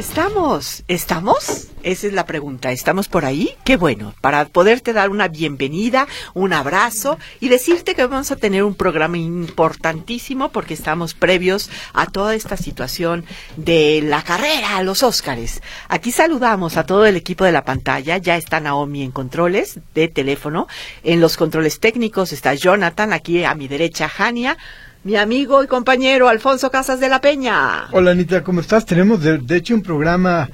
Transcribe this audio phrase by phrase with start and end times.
[0.00, 0.82] Estamos?
[0.88, 1.68] ¿Estamos?
[1.82, 2.72] Esa es la pregunta.
[2.72, 3.50] ¿Estamos por ahí?
[3.64, 8.64] Qué bueno, para poderte dar una bienvenida, un abrazo y decirte que vamos a tener
[8.64, 13.26] un programa importantísimo porque estamos previos a toda esta situación
[13.58, 15.60] de la carrera a los Óscares.
[15.88, 18.16] Aquí saludamos a todo el equipo de la pantalla.
[18.16, 20.66] Ya está Naomi en controles de teléfono.
[21.02, 24.56] En los controles técnicos está Jonathan, aquí a mi derecha Jania
[25.02, 27.86] mi amigo y compañero Alfonso Casas de la Peña.
[27.92, 28.84] Hola Anita, ¿cómo estás?
[28.84, 30.50] Tenemos de, hecho un programa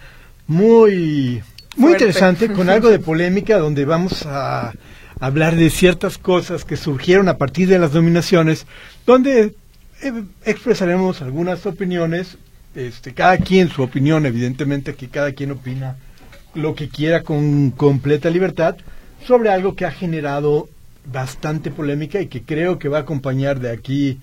[0.47, 1.43] muy,
[1.77, 4.73] muy interesante con algo de polémica donde vamos a
[5.19, 8.67] hablar de ciertas cosas que surgieron a partir de las nominaciones,
[9.05, 9.55] donde
[10.03, 10.13] eh,
[10.45, 12.39] expresaremos algunas opiniones,
[12.77, 15.97] este, cada quien su opinión, evidentemente que cada quien opina
[16.55, 18.77] lo que quiera con completa libertad
[19.27, 20.69] sobre algo que ha generado
[21.11, 24.21] bastante polémica y que creo que va a acompañar de aquí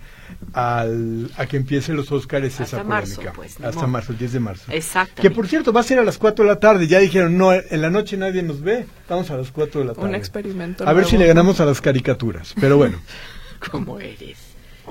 [0.53, 3.33] al, a que empiecen los Óscares esa polémica.
[3.33, 4.71] Pues, Hasta marzo, el 10 de marzo.
[4.71, 5.21] Exacto.
[5.21, 6.87] Que por cierto va a ser a las 4 de la tarde.
[6.87, 8.85] Ya dijeron, no, en la noche nadie nos ve.
[9.07, 10.07] Vamos a las 4 de la tarde.
[10.07, 10.87] Un experimento.
[10.87, 12.53] A ver si le ganamos a las caricaturas.
[12.59, 12.99] Pero bueno.
[13.71, 14.37] ¿Cómo eres?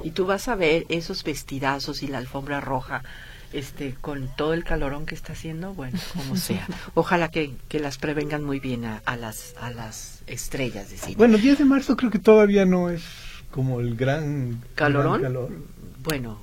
[0.03, 3.03] Y tú vas a ver esos vestidazos y la alfombra roja
[3.53, 6.67] este, con todo el calorón que está haciendo, bueno, como sea.
[6.95, 11.17] Ojalá que, que las prevengan muy bien a, a, las, a las estrellas de cine.
[11.17, 13.03] Bueno, 10 de marzo creo que todavía no es
[13.51, 15.21] como el gran, ¿Calorón?
[15.21, 15.51] gran calor.
[16.03, 16.41] Bueno,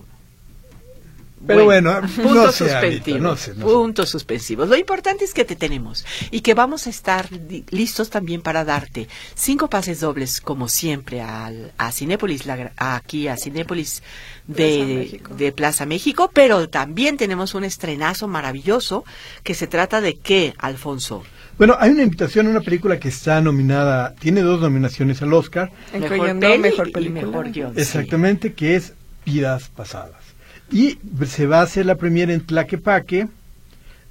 [1.47, 2.83] Pero bueno, puntos no suspensivos.
[2.83, 3.73] Anita, no sé, no sé.
[3.73, 4.67] puntos suspensivos.
[4.69, 7.27] Lo importante es que te tenemos y que vamos a estar
[7.69, 13.27] listos también para darte cinco pases dobles, como siempre, al, a Cinépolis, la gra- aquí
[13.29, 14.03] a Cinépolis
[14.47, 19.05] de, Plaza México, pero también tenemos un estrenazo maravilloso
[19.43, 21.23] que se trata de qué, Alfonso.
[21.57, 25.71] Bueno, hay una invitación a una película que está nominada, tiene dos nominaciones al Oscar,
[25.91, 27.21] peli mejor y película.
[27.27, 27.75] mejor guion.
[27.75, 27.81] sí.
[27.81, 28.93] exactamente, que es
[29.25, 30.28] Vidas Pasadas.
[30.71, 33.27] Y se va a hacer la premiere en Tlaquepaque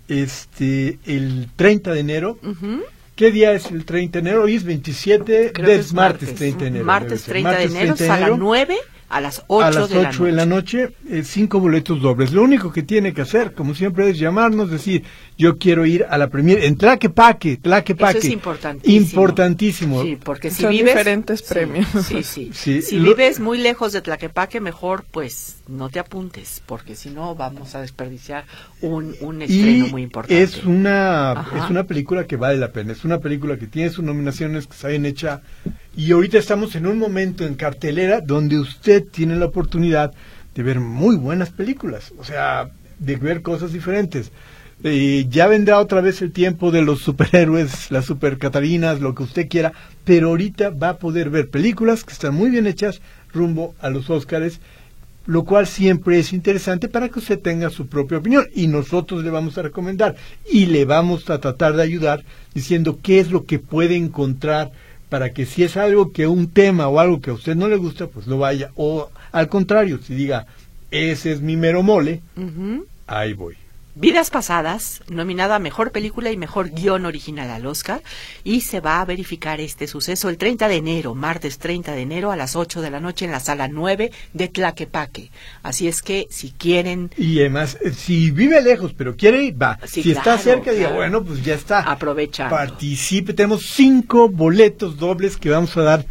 [0.08, 2.38] este, el 30 de enero.
[2.42, 2.82] Ujú.
[3.14, 4.44] ¿Qué día es el 30 de enero?
[4.44, 6.84] Hoy es 27, Creo que es martes 30 de enero.
[6.84, 7.32] Martes debe ser.
[7.32, 8.36] 30 de Martes enero, 30 de sala enero.
[8.38, 8.76] 9
[9.10, 12.32] a las 8, a las de, la 8 de la noche, eh, cinco boletos dobles.
[12.32, 15.02] Lo único que tiene que hacer, como siempre, es llamarnos, decir,
[15.38, 18.18] yo quiero ir a la premier en Tlaquepaque, Tlaquepaque.
[18.18, 18.96] Eso es importantísimo.
[19.00, 20.02] Importantísimo.
[20.02, 21.86] Sí, porque si Son vives diferentes Sí, premios.
[22.06, 22.50] Sí, sí.
[22.52, 27.10] Sí, si lo- vives muy lejos de Tlaquepaque, mejor pues no te apuntes, porque si
[27.10, 28.44] no vamos a desperdiciar
[28.82, 30.42] un, un estreno y muy importante.
[30.42, 31.64] es una Ajá.
[31.64, 34.72] es una película que vale la pena es una película que tiene sus nominaciones que
[34.74, 35.42] está bien hecha
[35.96, 40.12] y ahorita estamos en un momento en cartelera donde usted tiene la oportunidad
[40.54, 44.32] de ver muy buenas películas o sea de ver cosas diferentes.
[44.82, 49.72] Ya vendrá otra vez el tiempo de los superhéroes las supercatarinas lo que usted quiera
[50.04, 53.00] pero ahorita va a poder ver películas que están muy bien hechas
[53.32, 54.60] rumbo a los Óscares
[55.26, 59.30] lo cual siempre es interesante para que usted tenga su propia opinión y nosotros le
[59.30, 60.16] vamos a recomendar
[60.50, 62.24] y le vamos a tratar de ayudar
[62.54, 64.70] diciendo qué es lo que puede encontrar
[65.08, 67.76] para que si es algo que un tema o algo que a usted no le
[67.76, 70.46] gusta, pues lo vaya o al contrario, si diga,
[70.90, 72.22] ese es mi mero mole,
[73.06, 73.56] ahí voy.
[74.00, 78.00] Vidas Pasadas, nominada a Mejor Película y Mejor Guión Original al Oscar,
[78.44, 82.30] y se va a verificar este suceso el 30 de enero, martes 30 de enero
[82.30, 85.32] a las 8 de la noche en la sala 9 de Tlaquepaque.
[85.64, 89.80] Así es que si quieren Y además, eh, si vive lejos pero quiere ir, va.
[89.84, 91.80] Sí, si está claro, cerca, diga, bueno, pues ya está.
[91.80, 92.50] aprovechar.
[92.50, 93.34] participe.
[93.34, 96.06] Tenemos cinco boletos dobles que vamos a dar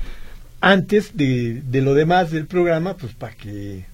[0.59, 3.85] antes de, de lo demás del programa, pues para que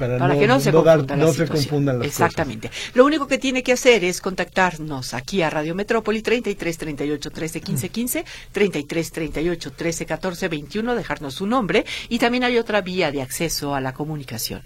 [0.00, 2.70] para, para que no se dar- confunda la no se confundan las Exactamente.
[2.94, 7.60] Lo único que tiene que hacer es contactarnos aquí a Radio Metrópoli 33 38 13
[7.60, 13.12] 15 15, 33 38 13 14 21, dejarnos su nombre y también hay otra vía
[13.12, 14.62] de acceso a la comunicación.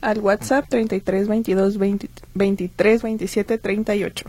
[0.00, 4.24] Al WhatsApp 33 22 20 23 27 38.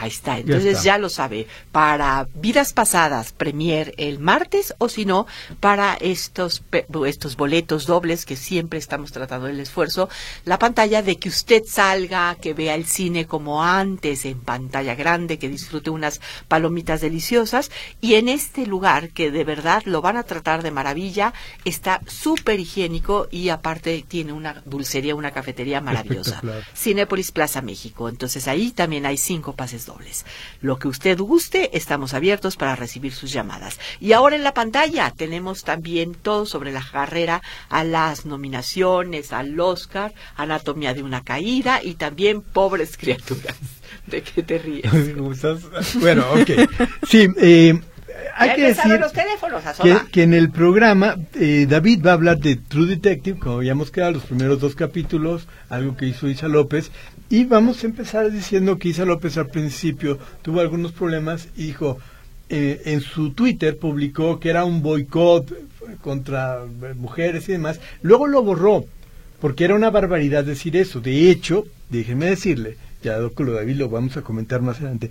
[0.00, 0.84] Ahí está, entonces está.
[0.84, 1.46] ya, lo sabe.
[1.72, 5.26] Para vidas pasadas, premier el martes o si no,
[5.60, 6.62] para estos,
[7.06, 10.08] estos boletos dobles que siempre estamos tratando el esfuerzo,
[10.44, 15.38] la pantalla de que usted salga, que vea el cine como antes en pantalla grande,
[15.38, 20.22] que disfrute unas palomitas deliciosas y en este lugar que de verdad lo van a
[20.22, 21.32] tratar de maravilla,
[21.64, 26.40] está súper higiénico y aparte tiene una dulcería, una cafetería maravillosa.
[26.76, 28.08] Cinépolis Plaza México.
[28.08, 30.24] Entonces ahí también hay cinco pases dobles.
[30.60, 33.80] Lo que usted guste, estamos abiertos para recibir sus llamadas.
[33.98, 39.58] Y ahora en la pantalla tenemos también todo sobre la carrera a las nominaciones al
[39.58, 43.56] Oscar, Anatomía de una caída y también Pobres criaturas.
[44.06, 44.84] ¿De qué te ríes?
[46.00, 46.50] Bueno, ok.
[47.08, 47.78] Sí, eh,
[48.34, 50.06] hay que decir los teléfonos a que, sonar.
[50.06, 54.12] que en el programa eh, David va a hablar de True Detective, como habíamos quedado
[54.12, 56.90] los primeros dos capítulos, algo que hizo Isa López,
[57.30, 61.98] y vamos a empezar diciendo que Isa López al principio tuvo algunos problemas y dijo,
[62.48, 65.52] eh, en su Twitter publicó que era un boicot
[66.00, 68.84] contra eh, mujeres y demás, luego lo borró,
[69.40, 71.00] porque era una barbaridad decir eso.
[71.00, 75.10] De hecho, déjenme decirle, ya lo David lo vamos a comentar más adelante,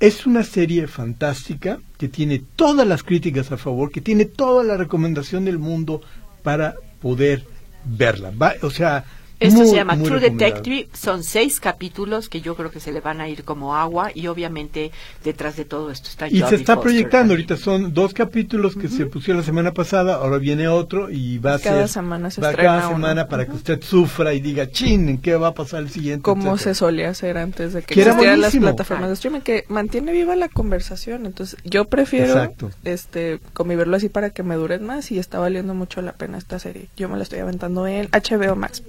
[0.00, 4.76] es una serie fantástica que tiene todas las críticas a favor, que tiene toda la
[4.76, 6.02] recomendación del mundo
[6.42, 7.44] para poder
[7.86, 8.30] verla.
[8.30, 9.04] Va- o sea,
[9.40, 10.20] Esto muy, se llama True.
[10.20, 14.10] Detective, son seis capítulos que yo creo que se le van a ir como agua
[14.14, 14.92] y obviamente
[15.24, 17.50] detrás de todo esto está Y se está Foster proyectando, también.
[17.50, 21.54] ahorita son dos capítulos que se pusieron la semana pasada, ahora viene otro y va
[21.54, 22.96] a Cada ser semana se va cada uno.
[22.96, 26.22] semana para que usted sufra y diga, chin, ¿en qué va a pasar el siguiente?
[26.22, 26.74] como etcétera".
[26.74, 30.12] se solía hacer antes de que Que era existieran las plataformas de streaming que mantiene
[30.12, 32.70] viva la conversación entonces yo prefiero Exacto.
[32.84, 36.58] este convivirlo así para que me duren más y está valiendo mucho la pena esta
[36.58, 38.82] serie yo me la estoy aventando en HBO Max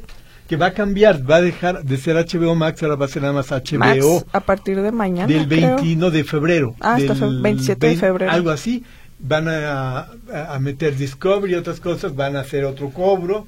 [0.47, 3.21] que va a cambiar, va a dejar de ser HBO Max, ahora va a ser
[3.23, 5.75] nada más HBO Max a partir de mañana del creo.
[5.77, 6.75] 21 de febrero.
[6.79, 8.31] Ah, hasta del fe- 27 de 20, febrero.
[8.31, 8.83] Algo así.
[9.17, 13.47] Van a, a- meter Discovery y otras cosas, van a hacer otro cobro.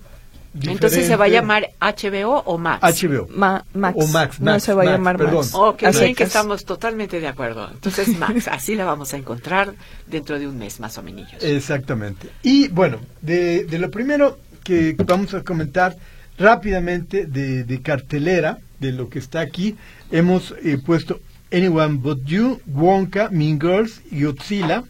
[0.60, 2.82] Entonces se va a llamar HBO o Max.
[3.04, 3.28] HBO.
[3.30, 5.36] Ma- Max, O Max, no Max, se va a Max, llamar perdón.
[5.36, 6.30] Max Ok, Así bien que es.
[6.30, 7.70] estamos totalmente de acuerdo.
[7.72, 9.76] Entonces Max, así la vamos a encontrar
[10.08, 11.28] dentro de un mes más o menos.
[11.42, 12.30] Exactamente.
[12.42, 15.96] Y bueno, de, de lo primero que vamos a comentar
[16.38, 19.76] rápidamente de, de cartelera, de lo que está aquí,
[20.12, 21.20] hemos eh, puesto
[21.52, 24.84] Anyone But You, Wonka, Mean Girls y Godzilla,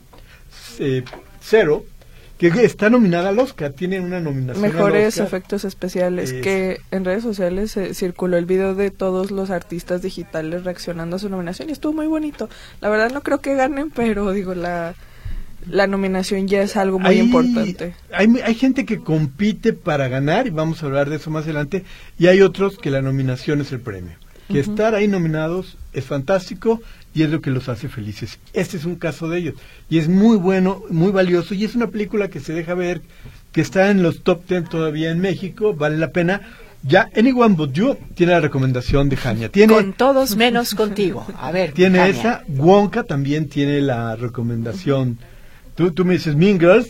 [0.80, 1.04] eh,
[1.42, 1.86] Zero,
[2.38, 5.26] que está nominada al Oscar, tiene una nominación al mejores Oscar.
[5.28, 10.04] efectos especiales Es- que en redes sociales se circuló el video de todos los artistas
[10.04, 12.48] digitales reaccionando a su nominación y estuvo muy bonito
[12.80, 14.94] la verdad no creo que ganen pero digo la
[15.70, 20.48] la nominación ya es algo muy Hay- importante Hay, hay gente que compite para ganar,
[20.48, 21.84] y vamos a hablar de eso más adelante,
[22.18, 24.14] y hay otros que la nominación es el premio.
[24.50, 26.82] Que estar ahí nominados es fantástico
[27.14, 28.40] y es lo que los hace felices.
[28.54, 29.56] Este es un caso de ellos.
[29.90, 33.02] Y es muy bueno, muy valioso, y es una película que se deja ver,
[33.52, 36.42] que está en los top 10 todavía en México, vale la pena.
[36.84, 39.50] Ya Anyone But You tiene la recomendación de Jania.
[39.50, 41.26] Tiene, Con todos menos contigo.
[41.38, 41.74] A ver.
[41.74, 45.18] tiene esa, Wonka también tiene la recomendación.
[45.78, 46.90] Tú, tú me dices Mean Girls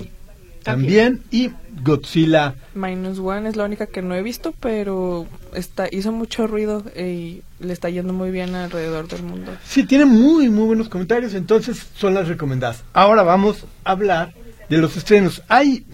[0.64, 1.52] también y
[1.84, 2.56] Godzilla.
[2.74, 7.42] Minus One es la única que no he visto pero está hizo mucho ruido y
[7.60, 11.88] le está yendo muy bien alrededor del mundo Sí, tiene muy, muy buenos comentarios, entonces
[11.96, 12.84] son las recomendadas.
[12.94, 14.34] Ahora vamos a hablar
[14.70, 15.44] de los estrenos.
[15.48, 15.86] Hay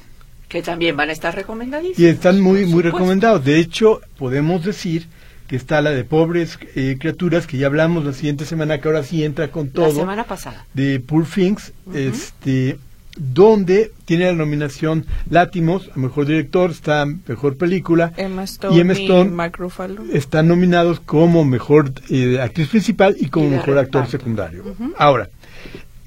[0.47, 1.99] Que también van a estar recomendadísimos.
[1.99, 3.43] y están muy, muy recomendados.
[3.43, 5.07] De hecho, podemos decir
[5.53, 9.03] que está la de Pobres eh, Criaturas, que ya hablamos la siguiente semana, que ahora
[9.03, 9.91] sí entra con La todo.
[9.93, 10.65] semana pasada.
[10.73, 12.79] de Poor Things, este,
[13.15, 18.93] donde tiene la nominación Látimos, a mejor director, está mejor película, Emma Stone y Emma
[18.93, 24.01] Stone Mark Ruffalo están nominados como mejor eh, actriz principal y como Y mejor actor
[24.05, 24.09] reparto.
[24.17, 24.63] secundario.
[24.97, 25.29] Ahora,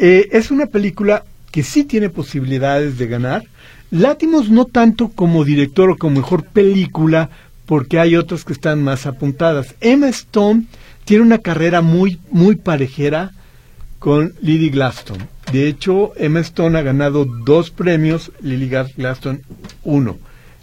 [0.00, 1.22] eh, es una película
[1.52, 3.44] que sí tiene posibilidades de ganar.
[3.92, 7.30] Látimos no tanto como director o como mejor película,
[7.66, 9.74] porque hay otras que están más apuntadas.
[9.80, 10.64] Emma Stone
[11.04, 13.32] tiene una carrera muy, muy parejera
[13.98, 15.18] con Lily Glaston.
[15.52, 19.42] De hecho, Emma Stone ha ganado dos premios, Lily Glaston
[19.84, 20.18] uno.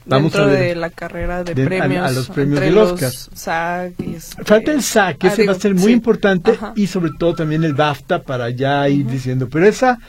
[0.06, 0.60] Vamos dentro a ver.
[0.60, 3.12] de la carrera de, premios a los premios del Oscar.
[3.12, 5.92] SAG este- Falta el Ah, ese digo, va a ser muy sí.
[5.92, 6.74] importante Ajá.
[6.76, 9.48] y sobre todo también el BAFTA para ya ir diciendo.
[9.50, 10.00] Pero esa,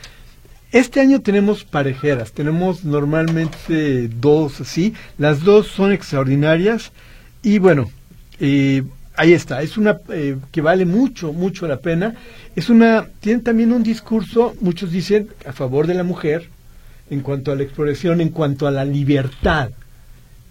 [0.75, 6.91] este año tenemos parejeras, tenemos normalmente dos así, las dos son extraordinarias
[7.43, 7.93] y bueno,
[8.41, 8.83] eh,
[9.15, 12.17] ahí está, es una eh, que vale mucho, mucho la pena.
[12.57, 16.49] Es una, tiene también un discurso, muchos dicen, a favor de la mujer
[17.09, 19.71] en cuanto a la exploración, en cuanto a la libertad.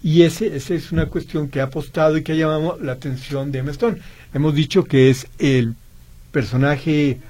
[0.02, 3.52] Y ese, esa es una cuestión que ha apostado y que ha llamado la atención
[3.52, 3.98] de Emma Stone.
[4.32, 5.74] Hemos dicho que es el
[6.32, 7.20] personaje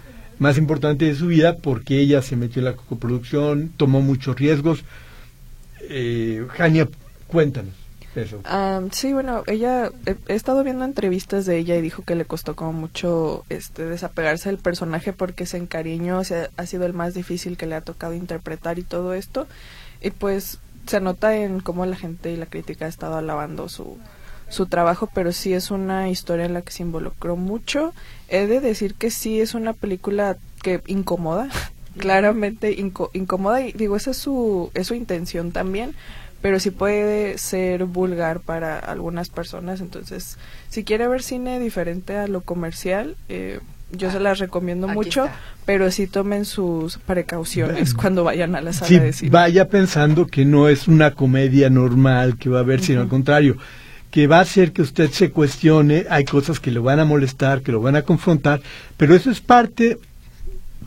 [0.45, 4.85] más importante de su vida porque ella se metió en la coproducción, tomó muchos riesgos.
[5.81, 6.87] Eh, Jania,
[7.29, 7.73] cuéntanos.
[8.15, 8.41] Eso.
[8.45, 12.55] Ah, sí, bueno, ella he, estado viendo entrevistas de ella y dijo que le costó
[12.55, 17.15] como mucho este desapegarse del personaje porque se encariñó, o sea, ha sido el más
[17.15, 19.49] difícil que le ha tocado interpretar y todo esto.
[20.03, 23.99] Y pues se nota en cómo la gente y la crítica ha estado alabando su
[24.49, 27.93] su trabajo, pero sí es una historia en la que se involucró mucho.
[28.29, 31.49] He de decir que sí es una película que incomoda,
[31.99, 35.95] claramente inco incomoda y digo, esa es su es su intención también,
[36.43, 39.81] pero sí puede ser vulgar para algunas personas.
[39.81, 40.37] Entonces,
[40.69, 43.61] si quiere ver cine diferente a lo comercial, eh,
[43.93, 45.39] yo se las recomiendo mucho, está.
[45.67, 49.31] pero sí tomen sus precauciones cuando vayan a la sala Sí, de cine.
[49.31, 53.57] vaya pensando que no es una comedia normal que va a ver, sino al contrario,
[54.15, 57.63] que va a hacer que usted se cuestione, hay cosas que le van a molestar,
[57.63, 58.61] que lo van a confrontar,
[58.97, 59.99] pero eso es parte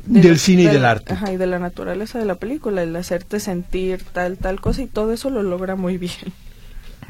[0.06, 1.12] de del la- cine y de del arte.
[1.14, 4.88] Ajá, y de la naturaleza de la película, el hacerte sentir tal, tal cosa, y
[4.88, 6.14] todo eso lo logra muy bien.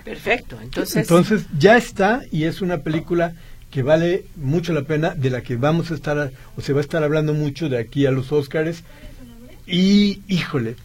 [0.04, 0.58] Perfecto.
[0.60, 3.34] Entonces, Entonces ya está y es una película
[3.70, 6.82] que vale mucho la pena, de la que vamos a estar, o se va a
[6.82, 8.84] estar hablando mucho de aquí a los Óscares.
[9.68, 10.78] Y, híjole,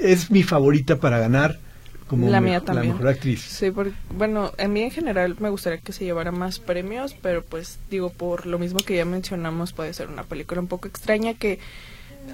[0.00, 1.60] es mi favorita para ganar
[2.06, 2.88] como la me- mía también.
[2.88, 3.40] la mejor actriz.
[3.42, 7.42] Sí, porque, bueno, a mí en general me gustaría que se llevara más premios, pero
[7.44, 11.34] pues digo, por lo mismo que ya mencionamos, puede ser una película un poco extraña
[11.34, 11.58] que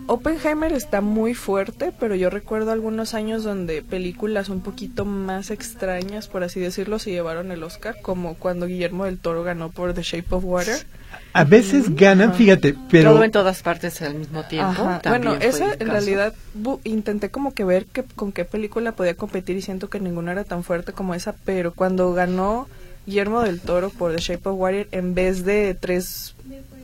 [0.07, 6.29] Oppenheimer está muy fuerte, pero yo recuerdo algunos años donde películas un poquito más extrañas,
[6.29, 10.03] por así decirlo, se llevaron el Oscar, como cuando Guillermo del Toro ganó por The
[10.03, 10.87] Shape of Water.
[11.35, 12.39] A veces ganan, Ajá.
[12.39, 14.83] fíjate, pero todo en todas partes al mismo tiempo.
[15.09, 19.57] Bueno, esa en realidad bu- intenté como que ver que, con qué película podía competir
[19.57, 22.67] y siento que ninguna era tan fuerte como esa, pero cuando ganó
[23.07, 26.35] Guillermo del Toro por The Shape of Water, en vez de tres,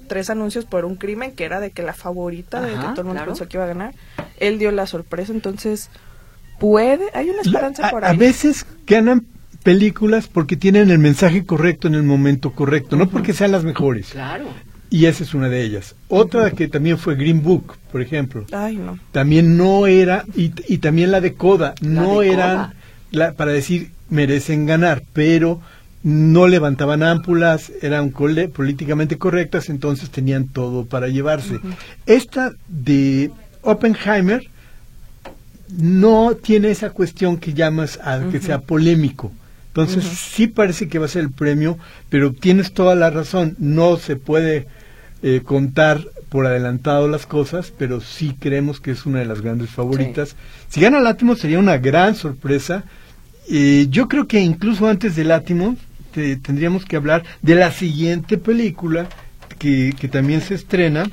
[0.08, 3.04] tres anuncios por un crimen, que era de que la favorita, de que todo el
[3.04, 3.32] mundo claro.
[3.32, 3.94] pensó que iba a ganar,
[4.40, 5.90] él dio la sorpresa, entonces
[6.58, 8.16] puede, hay una la- esperanza a, por a ahí.
[8.16, 9.26] veces ganan
[9.62, 14.08] películas porque tienen el mensaje correcto en el momento correcto, no porque sean las mejores.
[14.10, 14.46] Claro.
[14.90, 15.94] Y esa es una de ellas.
[16.08, 18.46] Otra que también fue Green Book, por ejemplo.
[18.52, 18.98] Ay, no.
[19.12, 22.74] también no era, y, y también la de Coda, La no de eran Coda.
[23.10, 25.60] la- para decir merecen ganar, pero
[26.02, 31.58] no levantaban ámpulas, eran políticamente correctas, entonces tenían todo para llevarse.
[32.06, 33.30] Esta de
[33.62, 34.48] Oppenheimer
[35.76, 39.32] no tiene esa cuestión que llamas a que sea polémico.
[39.68, 41.78] Entonces sí parece que va a ser el premio,
[42.08, 44.66] pero tienes toda la razón, no se puede
[45.22, 49.70] eh, contar por adelantado las cosas, pero sí creemos que es una de las grandes
[49.70, 50.36] favoritas.
[50.68, 52.84] Si gana Látimo sería una gran sorpresa.
[53.50, 55.76] Eh, yo creo que incluso antes de Látimo
[56.12, 59.08] te- tendríamos que hablar de la siguiente película
[59.58, 61.04] que, que también se estrena.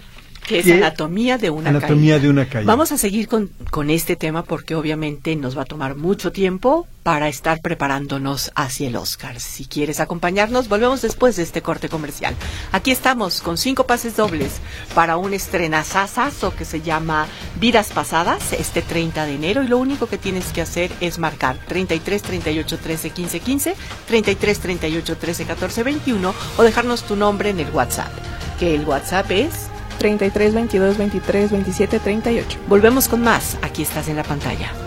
[0.48, 2.20] Que es anatomía de una Anatomía caída.
[2.20, 2.68] de una caída.
[2.68, 6.88] Vamos a seguir con, con este tema porque obviamente nos va a tomar mucho tiempo
[7.06, 9.40] para estar preparándonos hacia el Oscar.
[9.40, 12.36] Si quieres acompañarnos, volvemos después de este corte comercial.
[12.72, 14.54] Aquí estamos con cinco pases dobles
[14.96, 17.28] para un estrenazazazo que se llama
[17.60, 21.58] Vidas Pasadas este 30 de enero y lo único que tienes que hacer es marcar
[21.68, 23.76] 33 38 13 15 15,
[24.08, 28.12] 33 38 13 14 21 o dejarnos tu nombre en el WhatsApp,
[28.60, 29.52] que el WhatsApp es
[30.06, 32.60] 33, 22, 23, 27, 38.
[32.68, 33.58] Volvemos con más.
[33.64, 34.85] Aquí estás en la pantalla.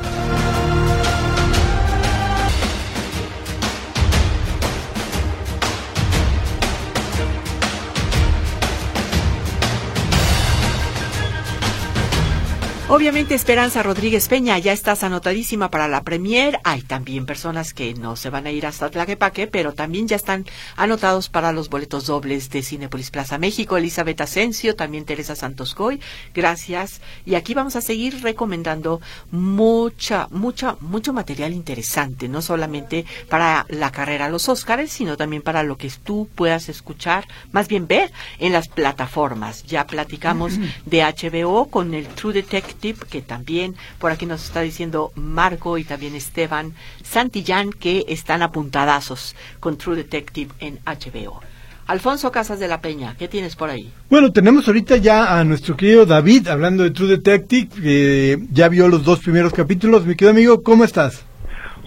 [12.90, 16.58] Obviamente Esperanza Rodríguez Peña ya estás anotadísima para la premier.
[16.64, 20.46] Hay también personas que no se van a ir hasta Tlaquepaque, pero también ya están
[20.74, 23.76] anotados para los boletos dobles de Cinepolis Plaza México.
[23.76, 26.00] Elizabeth Asensio, también Teresa Santos Goy.
[26.32, 27.02] Gracias.
[27.26, 33.92] Y aquí vamos a seguir recomendando mucha, mucha, mucho material interesante, no solamente para la
[33.92, 38.10] carrera a los Óscares, sino también para lo que tú puedas escuchar, más bien ver
[38.38, 39.64] en las plataformas.
[39.64, 40.54] Ya platicamos
[40.86, 45.84] de HBO con el True Detective, que también por aquí nos está diciendo Marco y
[45.84, 51.40] también Esteban Santillán, que están apuntadazos con True Detective en HBO.
[51.86, 53.90] Alfonso Casas de la Peña, ¿qué tienes por ahí?
[54.10, 58.88] Bueno, tenemos ahorita ya a nuestro querido David hablando de True Detective, que ya vio
[58.88, 60.04] los dos primeros capítulos.
[60.04, 61.24] Mi querido amigo, ¿cómo estás?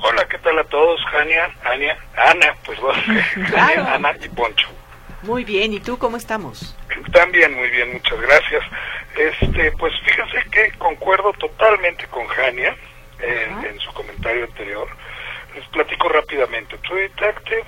[0.03, 0.99] Hola, ¿qué tal a todos?
[1.11, 2.95] Jania, Ania, Ana, pues vos,
[3.35, 3.83] Claro.
[3.85, 4.67] Jania, Ana y Poncho.
[5.23, 6.75] Muy bien, ¿y tú cómo estamos?
[7.13, 8.63] También muy bien, muchas gracias.
[9.15, 12.75] Este, pues fíjense que concuerdo totalmente con Jania
[13.19, 14.87] en, su comentario anterior.
[15.55, 16.75] Les platico rápidamente.
[16.79, 17.65] True Detective,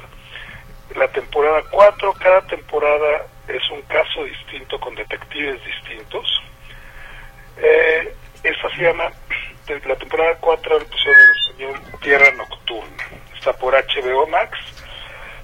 [0.95, 6.41] la temporada 4, cada temporada es un caso distinto con detectives distintos.
[7.57, 9.11] Eh, esta se llama,
[9.85, 13.03] la temporada 4 del episodio del Señor Tierra Nocturna.
[13.37, 14.57] Está por HBO Max.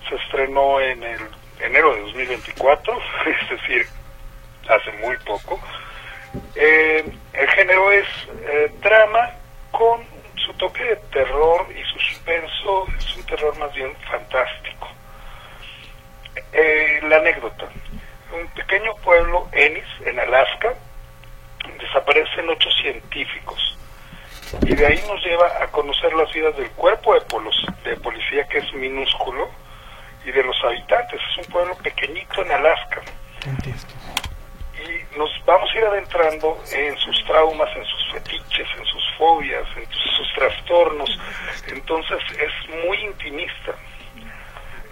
[0.09, 3.87] Se estrenó en el enero de 2024, es decir,
[4.67, 5.59] hace muy poco.
[6.55, 8.07] Eh, el género es
[8.43, 9.31] eh, drama
[9.71, 10.03] con
[10.35, 14.87] su toque de terror y suspenso, es un terror más bien fantástico.
[16.53, 17.67] Eh, la anécdota.
[18.31, 20.73] Un pequeño pueblo, Ennis, en Alaska,
[21.79, 23.77] desaparecen ocho científicos.
[24.63, 28.47] Y de ahí nos lleva a conocer las vidas del cuerpo de, polos, de policía,
[28.47, 29.49] que es minúsculo,
[30.25, 31.19] y de los habitantes.
[31.31, 33.01] Es un pueblo pequeñito en Alaska.
[34.75, 39.65] Y nos vamos a ir adentrando en sus traumas, en sus fetiches, en sus fobias,
[39.75, 41.19] en sus trastornos.
[41.67, 43.75] Entonces es muy intimista.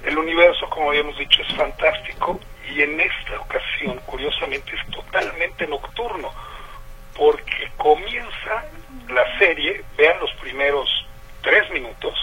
[0.03, 6.31] El universo, como habíamos dicho, es fantástico y en esta ocasión, curiosamente, es totalmente nocturno,
[7.15, 8.65] porque comienza
[9.09, 10.89] la serie, vean los primeros
[11.41, 12.13] tres minutos,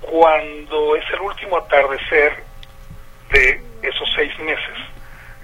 [0.00, 2.42] cuando es el último atardecer
[3.30, 4.76] de esos seis meses.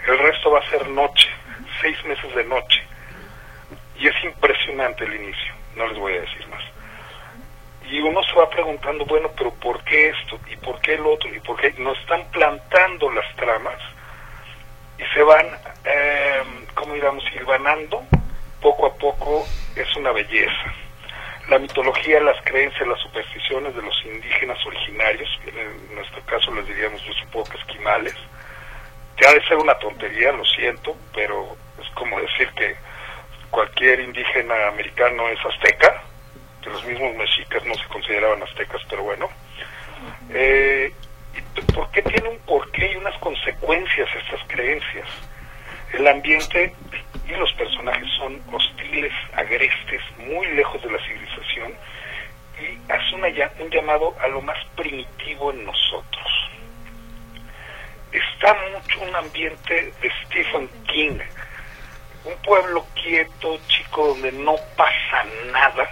[0.06, 1.28] El resto va a ser noche,
[1.80, 2.82] seis meses de noche.
[3.98, 6.62] Y es impresionante el inicio, no les voy a decir más.
[7.88, 10.38] Y uno se va preguntando, bueno, pero ¿por qué esto?
[10.50, 11.32] ¿Y por qué el otro?
[11.34, 11.72] ¿Y por qué?
[11.78, 13.78] Nos están plantando las tramas
[14.98, 15.46] y se van,
[15.84, 16.42] eh,
[16.74, 18.02] como digamos, irvanando
[18.60, 19.46] poco a poco.
[19.76, 20.74] Es una belleza
[21.48, 27.02] la mitología, las creencias, las supersticiones de los indígenas originarios, en nuestro caso les diríamos,
[27.04, 28.14] yo supongo que esquimales,
[29.16, 32.76] que ha de ser una tontería, lo siento, pero es como decir que
[33.50, 36.02] cualquier indígena americano es azteca,
[36.62, 39.28] que los mismos mexicas no se consideraban aztecas, pero bueno.
[40.30, 40.92] Eh,
[41.74, 45.08] ¿Por qué tiene un porqué y unas consecuencias estas creencias?
[45.92, 46.74] El ambiente
[47.28, 51.74] y los personajes son hostiles, agrestes, muy lejos de la civilización
[52.60, 53.28] y hace una,
[53.60, 56.50] un llamado a lo más primitivo en nosotros.
[58.12, 61.18] Está mucho un ambiente de Stephen King,
[62.24, 65.88] un pueblo quieto, chico, donde no pasa nada,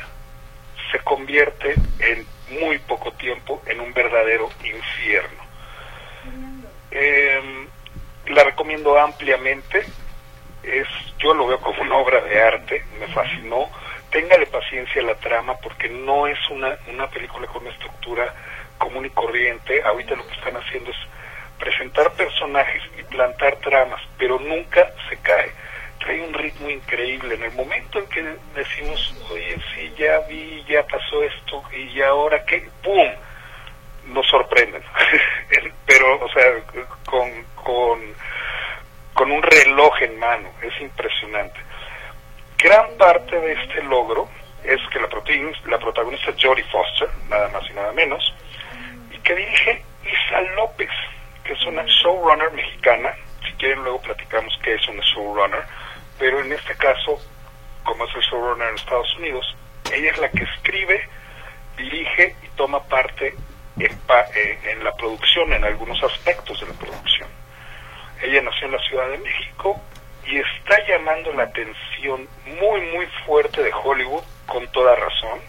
[0.90, 2.26] se convierte en
[2.60, 5.44] muy poco tiempo en un verdadero infierno.
[6.90, 7.63] Eh,
[8.26, 9.84] la recomiendo ampliamente,
[10.62, 13.68] es yo lo veo como una obra de arte, me fascinó.
[14.10, 18.32] Téngale paciencia la trama porque no es una, una película con una estructura
[18.78, 19.82] común y corriente.
[19.82, 20.96] Ahorita lo que están haciendo es
[21.58, 25.50] presentar personajes y plantar tramas, pero nunca se cae.
[25.98, 27.34] Trae un ritmo increíble.
[27.34, 28.22] En el momento en que
[28.54, 33.08] decimos, oye, sí, ya vi, ya pasó esto, y ya ahora qué, ¡pum!
[34.12, 34.82] Nos sorprenden.
[35.86, 36.44] pero, o sea,
[37.06, 38.14] con, con
[39.14, 41.58] con un reloj en mano, es impresionante.
[42.58, 42.96] Gran
[43.54, 44.28] parte de este logro
[44.64, 45.08] es que la,
[45.70, 48.34] la protagonista es Jodie Foster, nada más y nada menos,
[49.12, 50.90] y que dirige Isa López,
[51.44, 53.14] que es una showrunner mexicana.
[53.46, 55.64] Si quieren luego platicamos qué es una showrunner,
[56.18, 57.18] pero en este caso,
[57.84, 59.56] como es el showrunner en Estados Unidos,
[59.92, 61.08] ella es la que escribe,
[61.76, 63.34] dirige y toma parte
[63.78, 64.00] en,
[64.34, 67.28] eh, en la producción, en algunos aspectos de la producción.
[68.22, 69.78] Ella nació en la Ciudad de México
[70.26, 72.28] y está llamando la atención
[72.60, 75.40] muy, muy fuerte de Hollywood, con toda razón.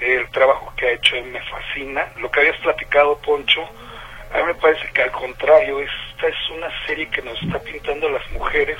[0.00, 2.08] El trabajo que ha hecho me fascina.
[2.16, 3.62] Lo que habías platicado, Poncho,
[4.32, 8.08] a mí me parece que al contrario, esta es una serie que nos está pintando
[8.08, 8.78] a las mujeres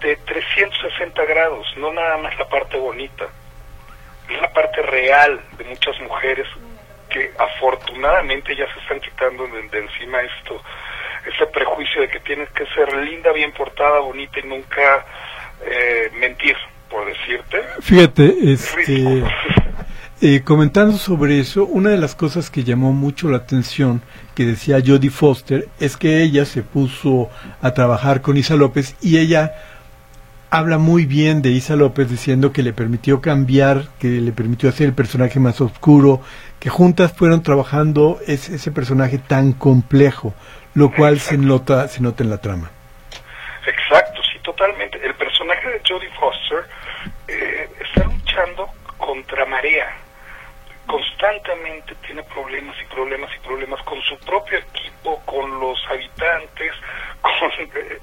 [0.00, 3.26] de 360 grados, no nada más la parte bonita,
[4.28, 6.46] es la parte real de muchas mujeres
[7.10, 10.60] que afortunadamente ya se están quitando de encima esto
[11.26, 15.04] ese prejuicio de que tienes que ser linda, bien portada, bonita y nunca
[15.64, 16.56] eh, mentir,
[16.88, 17.62] por decirte.
[17.94, 19.22] Fíjate, este,
[20.20, 24.02] eh, comentando sobre eso, una de las cosas que llamó mucho la atención
[24.34, 27.30] que decía Jodie Foster es que ella se puso
[27.62, 29.52] a trabajar con Isa López y ella
[30.50, 34.88] habla muy bien de Isa López diciendo que le permitió cambiar, que le permitió hacer
[34.88, 36.20] el personaje más oscuro,
[36.58, 40.34] que juntas fueron trabajando ese, ese personaje tan complejo
[40.74, 42.72] lo cual se nota, se nota en la trama.
[43.64, 44.98] Exacto, sí, totalmente.
[45.00, 46.64] El personaje de Jodie Foster
[47.28, 47.68] eh,
[48.34, 48.68] luchando
[48.98, 49.96] contra marea.
[50.86, 56.72] Constantemente tiene problemas y problemas y problemas con su propio equipo, con los habitantes,
[57.20, 57.50] con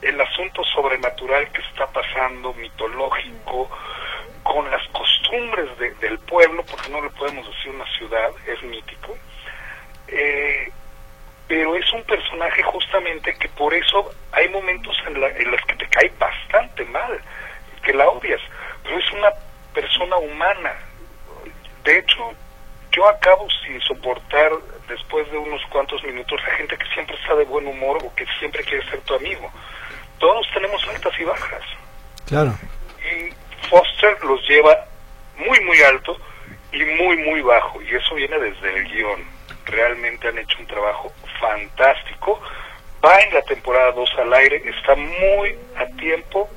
[0.01, 3.69] el asunto sobrenatural que está pasando, mitológico,
[4.43, 9.15] con las costumbres del pueblo, porque no le podemos decir una ciudad, es mítico.
[10.07, 10.71] Eh,
[11.47, 16.11] pero es un personaje justamente que por eso hay momentos en, los que te cae
[16.17, 17.21] bastante mal,
[17.83, 18.41] que la odias,
[18.83, 19.29] pero es una
[19.73, 20.73] persona humana.
[21.83, 22.33] De hecho,
[22.91, 24.51] yo acabo sin soportar
[24.87, 28.25] después de unos cuantos minutos a gente que siempre está de buen humor o que
[28.39, 29.49] siempre quiere ser tu amigo.
[30.19, 31.63] Todos tenemos altas y bajas.
[32.27, 32.53] Claro.
[32.99, 33.33] Y
[33.67, 34.85] Foster los lleva
[35.37, 36.17] muy, muy alto
[36.71, 37.81] y muy, muy bajo.
[37.81, 39.23] Y eso viene desde el guion.
[39.65, 42.41] Realmente han hecho un trabajo fantástico.
[43.03, 44.61] Va en la temporada 2 al aire.
[44.65, 46.49] Está muy a tiempo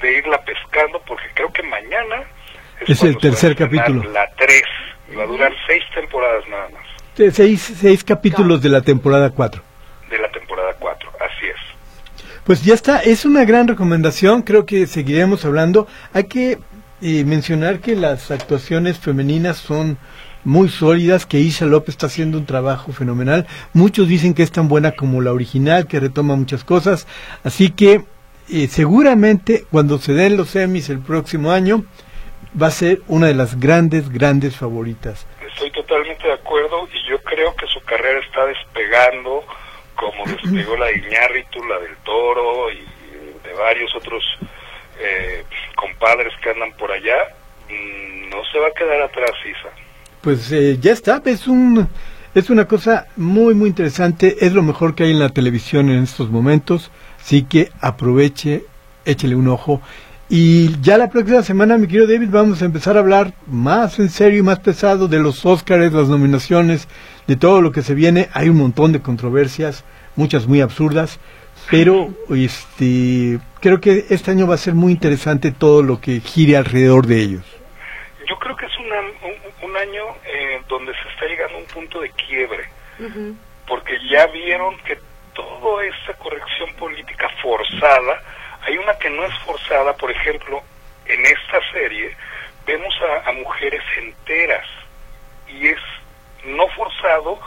[0.00, 2.24] de irla pescando porque creo que mañana
[2.86, 4.02] es, el tercer capítulo.
[4.12, 4.62] La 3.
[5.12, 7.34] Y va a durar seis temporadas nada más.
[7.34, 9.62] Seis, seis capítulos de la temporada 4.
[10.10, 12.24] De la temporada 4, así es.
[12.44, 15.88] Pues ya está, es una gran recomendación, creo que seguiremos hablando.
[16.12, 16.58] Hay que
[17.00, 19.98] eh, mencionar que las actuaciones femeninas son
[20.44, 23.46] muy sólidas, que Isha López está haciendo un trabajo fenomenal.
[23.72, 27.06] Muchos dicen que es tan buena como la original, que retoma muchas cosas.
[27.44, 28.04] Así que
[28.48, 31.84] eh, seguramente cuando se den los Emmys el próximo año,
[32.60, 35.26] va a ser una de las grandes, grandes favoritas.
[35.46, 39.44] Estoy totalmente de acuerdo y yo creo que su carrera está despegando
[39.94, 42.84] como despegó la de Iñárritu, la del Toro y
[43.46, 44.24] de varios otros
[45.00, 45.44] eh,
[45.76, 47.16] compadres que andan por allá.
[47.68, 49.68] Mm, no se va a quedar atrás, Isa.
[50.22, 51.88] Pues eh, ya está, es un...
[52.34, 54.36] Es una cosa muy, muy interesante.
[54.46, 56.90] Es lo mejor que hay en la televisión en estos momentos.
[57.18, 58.64] Así que aproveche,
[59.06, 59.80] échele un ojo
[60.30, 64.10] y ya la próxima semana, mi querido David, vamos a empezar a hablar más en
[64.10, 66.86] serio y más pesado de los Óscares, las nominaciones,
[67.26, 68.28] de todo lo que se viene.
[68.34, 69.84] Hay un montón de controversias,
[70.16, 71.18] muchas muy absurdas,
[71.70, 76.56] pero este, creo que este año va a ser muy interesante todo lo que gire
[76.56, 77.44] alrededor de ellos.
[78.28, 82.10] Yo creo que es un, año eh, donde se está llegando a un punto de
[82.10, 82.68] quiebre,
[83.66, 84.98] porque ya vieron que
[85.34, 88.22] toda esa corrección política forzada,
[88.68, 90.62] hay una que no es forzada, por ejemplo,
[91.06, 92.14] en esta serie
[92.66, 94.66] vemos a, mujeres enteras
[95.48, 95.78] y es
[96.44, 97.40] no forzado,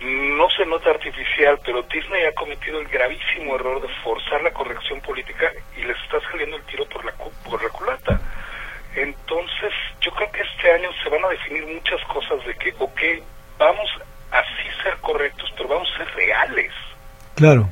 [0.00, 5.00] no se nota artificial, pero Disney ha cometido el gravísimo error de forzar la corrección
[5.02, 8.20] política y les está saliendo el tiro por la, por la culata.
[8.96, 13.00] Entonces, yo creo que este año se van a definir muchas cosas de que, ok,
[13.56, 13.88] vamos
[14.32, 16.72] a sí ser correctos, pero vamos a ser reales.
[17.36, 17.68] Claro.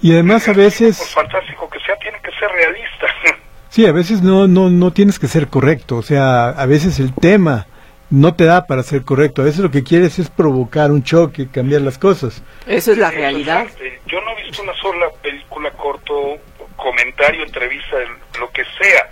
[0.00, 0.98] Y además a veces...
[0.98, 3.06] Por fantástico que sea, tiene que ser realista.
[3.68, 7.14] Sí, a veces no, no, no tienes que ser correcto, o sea, a veces el
[7.14, 7.66] tema
[8.08, 11.48] no te da para ser correcto, a veces lo que quieres es provocar un choque,
[11.50, 12.42] cambiar las cosas.
[12.66, 13.66] Eso es la realidad.
[14.06, 16.38] Yo no he visto una sola película corto,
[16.76, 17.96] comentario, entrevista,
[18.38, 19.10] lo que sea,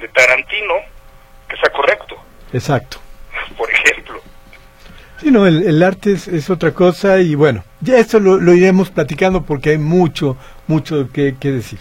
[0.00, 0.74] de Tarantino,
[1.48, 2.16] que sea correcto.
[2.52, 2.98] Exacto.
[3.56, 4.20] Por ejemplo.
[5.22, 9.70] Sí, no, el, arte es, otra cosa y bueno, ya esto lo, iremos platicando porque
[9.70, 11.78] hay mucho, mucho que, decir.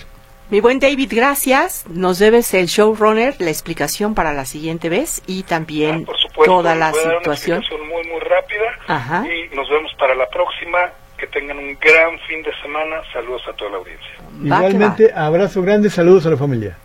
[0.52, 1.86] Mi buen David, gracias.
[1.90, 6.94] Nos debes el showrunner, la explicación para la siguiente vez y también ah, toda la
[6.94, 7.64] situación.
[7.80, 10.78] muy, muy rápida y nos vemos para la próxima.
[11.18, 13.02] Que tengan un gran fin de semana.
[13.12, 14.10] Saludos a toda la audiencia.
[14.44, 16.78] Igualmente, abrazo grande, saludos a la familia.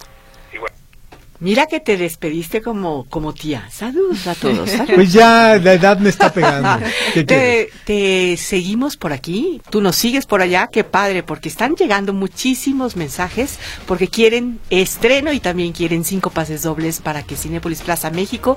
[1.41, 3.69] Mira que te despediste como, como tía.
[3.71, 4.71] Saludos a todos.
[4.95, 6.87] Pues ya la edad me está pegando.
[7.15, 12.13] te, te, seguimos por aquí, tú nos sigues por allá, qué padre, porque están llegando
[12.13, 18.11] muchísimos mensajes, porque quieren estreno y también quieren cinco pases dobles para que Cinepolis Plaza
[18.11, 18.57] México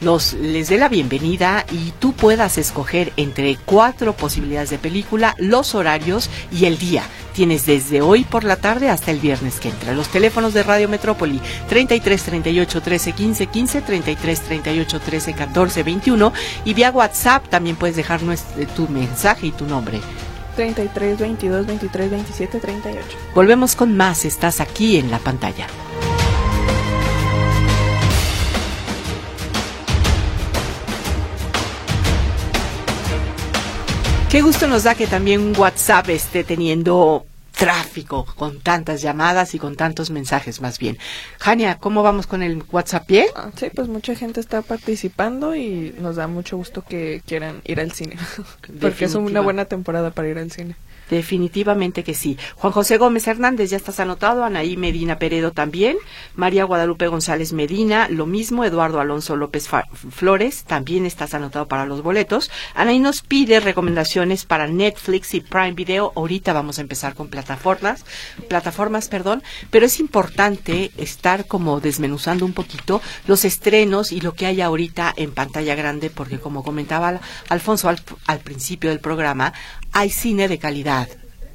[0.00, 5.74] los, les dé la bienvenida y tú puedas escoger entre cuatro posibilidades de película, los
[5.74, 7.04] horarios y el día.
[7.32, 9.92] Tienes desde hoy por la tarde hasta el viernes que entra.
[9.92, 16.32] Los teléfonos de Radio Metrópoli 33 38 13 15 15, 33 38 13 14 21
[16.64, 18.20] y vía WhatsApp también puedes dejar
[18.76, 20.00] tu mensaje y tu nombre.
[20.56, 23.00] 33 22 23 27 38.
[23.34, 25.66] Volvemos con más, estás aquí en la pantalla.
[34.34, 37.24] Qué gusto nos da que también WhatsApp esté teniendo
[37.56, 40.98] tráfico con tantas llamadas y con tantos mensajes más bien.
[41.38, 43.08] Jania, ¿cómo vamos con el WhatsApp?
[43.36, 47.78] Ah, sí, pues mucha gente está participando y nos da mucho gusto que quieran ir
[47.78, 48.16] al cine,
[48.80, 50.74] porque es una buena temporada para ir al cine.
[51.10, 52.38] Definitivamente que sí.
[52.56, 54.44] Juan José Gómez Hernández, ya estás anotado.
[54.44, 55.96] Anaí Medina Peredo también.
[56.34, 58.64] María Guadalupe González Medina, lo mismo.
[58.64, 59.68] Eduardo Alonso López
[60.10, 62.50] Flores, también estás anotado para los boletos.
[62.74, 66.12] Anaí nos pide recomendaciones para Netflix y Prime Video.
[66.16, 68.04] Ahorita vamos a empezar con plataformas
[68.48, 74.46] plataformas, perdón, pero es importante estar como desmenuzando un poquito los estrenos y lo que
[74.46, 79.52] hay ahorita en pantalla grande, porque como comentaba Alfonso al, al principio del programa,
[79.92, 81.03] hay cine de calidad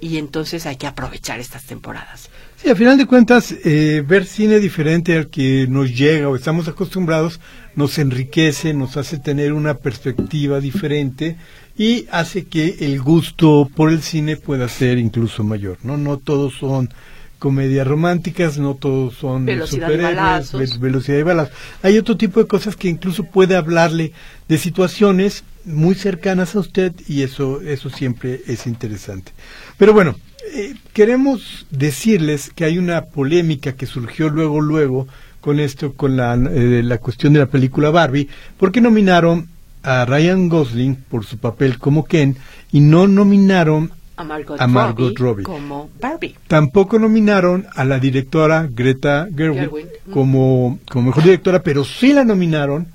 [0.01, 2.29] y entonces hay que aprovechar estas temporadas.
[2.61, 6.67] Sí, a final de cuentas, eh, ver cine diferente al que nos llega o estamos
[6.67, 7.39] acostumbrados
[7.75, 11.37] nos enriquece, nos hace tener una perspectiva diferente
[11.77, 15.77] y hace que el gusto por el cine pueda ser incluso mayor.
[15.83, 16.89] No, no todos son
[17.37, 21.53] comedias románticas, no todos son Velocidad superhéroes, ve- velocidad y balazos.
[21.81, 24.11] Hay otro tipo de cosas que incluso puede hablarle
[24.49, 29.31] de situaciones muy cercanas a usted y eso, eso siempre es interesante.
[29.77, 30.15] Pero bueno,
[30.53, 35.07] eh, queremos decirles que hay una polémica que surgió luego, luego
[35.41, 39.47] con esto, con la, eh, la cuestión de la película Barbie, porque nominaron
[39.83, 42.35] a Ryan Gosling por su papel como Ken
[42.71, 45.43] y no nominaron A Margot, A Margot Robbie, Robbie.
[45.43, 46.35] como Barbie.
[46.47, 50.11] Tampoco nominaron a la directora Greta Gerwig Gerwig, mm.
[50.11, 52.87] como, como mejor directora, pero sí la nominaron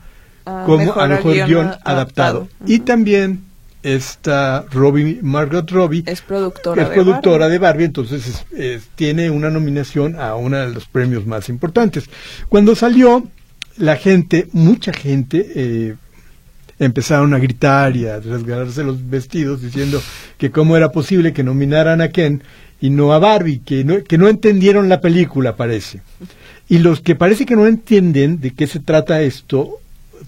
[0.45, 2.49] Como mejor a mejor guion adaptado.
[2.67, 3.41] Y también
[3.83, 7.53] está Robbie, Margot Robbie, Es productora es de productora Barbie.
[7.53, 12.05] de Barbie, entonces es- es- tiene una nominación a uno de los premios más importantes.
[12.49, 13.25] Cuando salió,
[13.77, 15.95] la gente, mucha gente, eh,
[16.79, 20.03] empezaron a gritar y a rasgarse los vestidos diciendo
[20.39, 22.43] que cómo era posible que nominaran a Ken
[22.81, 26.01] y no a Barbie, que no, que no entendieron la película, parece.
[26.69, 29.79] Y los que parece que no entienden de qué se trata esto,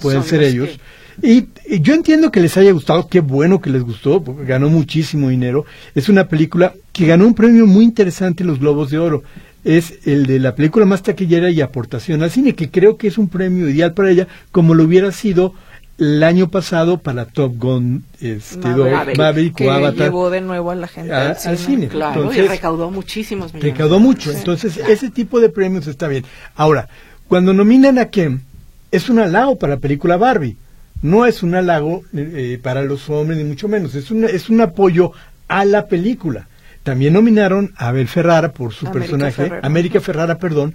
[0.01, 0.69] pueden Son ser los ellos.
[0.69, 0.81] que-
[1.23, 4.69] Y, y yo entiendo que les haya gustado, qué bueno que les gustó, porque ganó
[4.69, 5.65] muchísimo dinero.
[5.95, 9.23] Es una película que ganó un premio muy interesante en los Globos de Oro.
[9.65, 13.17] Es el de la película más taquillera y aportación al cine, que creo que es
[13.19, 15.55] un premio ideal para ella, como lo hubiera sido
[15.99, 20.09] el año pasado para Top Gun, este, Maverick, Maverick que o Avatar.
[20.09, 21.89] llevó de nuevo a la gente A- al al cine.
[21.89, 23.73] Claro, y recaudó muchísimos millones.
[23.73, 24.37] Recaudó mucho, Sí.
[24.37, 24.93] entonces Claro.
[24.93, 26.25] ese tipo de premios está bien.
[26.55, 26.89] Ahora,
[27.27, 28.43] cuando nominan a Ken,
[28.91, 30.57] es un halago para la película Barbie,
[31.03, 34.61] no es un halago eh, para los hombres ni mucho menos, es un, es un
[34.61, 35.13] apoyo
[35.49, 36.49] a la película.
[36.83, 39.53] También nominaron a Abel Ferrara por su América personaje.
[39.63, 40.75] América Ferrara, perdón,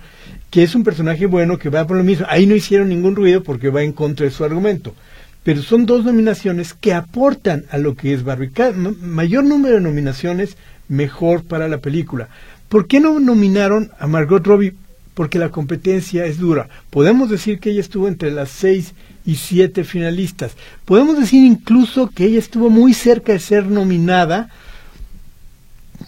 [0.49, 2.25] que es un personaje bueno que va por lo mismo.
[2.29, 4.93] Ahí no hicieron ningún ruido porque va en contra de su argumento.
[5.43, 8.51] Pero son dos nominaciones que aportan a lo que es Barbie.
[9.01, 10.57] Mayor número de nominaciones,
[10.89, 12.27] mejor para la película.
[12.67, 14.73] ¿Por qué no nominaron a Margot Robbie?
[15.13, 16.69] Porque la competencia es dura.
[16.89, 18.93] Podemos decir que ella estuvo entre las seis
[19.25, 20.53] y siete finalistas.
[20.85, 24.49] Podemos decir incluso que ella estuvo muy cerca de ser nominada.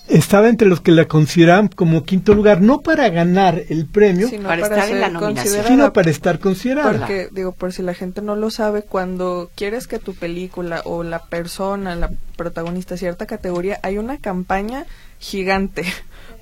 [0.07, 4.47] Estaba entre los que la consideraban como quinto lugar, no para ganar el premio, Sino
[4.49, 5.35] Para estar en ser la nominación.
[5.35, 6.97] considerada sino para estar considerada.
[6.97, 11.03] Porque, digo, por si la gente no lo sabe, cuando quieres que tu película o
[11.03, 14.85] la persona, la protagonista, cierta categoría, hay una campaña
[15.19, 15.83] gigante.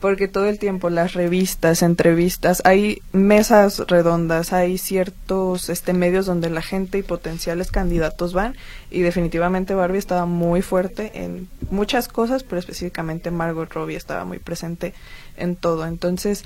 [0.01, 6.49] Porque todo el tiempo las revistas, entrevistas, hay mesas redondas, hay ciertos este medios donde
[6.49, 8.55] la gente y potenciales candidatos van
[8.89, 14.39] y definitivamente Barbie estaba muy fuerte en muchas cosas, pero específicamente Margot Robbie estaba muy
[14.39, 14.93] presente
[15.37, 15.85] en todo.
[15.85, 16.43] Entonces,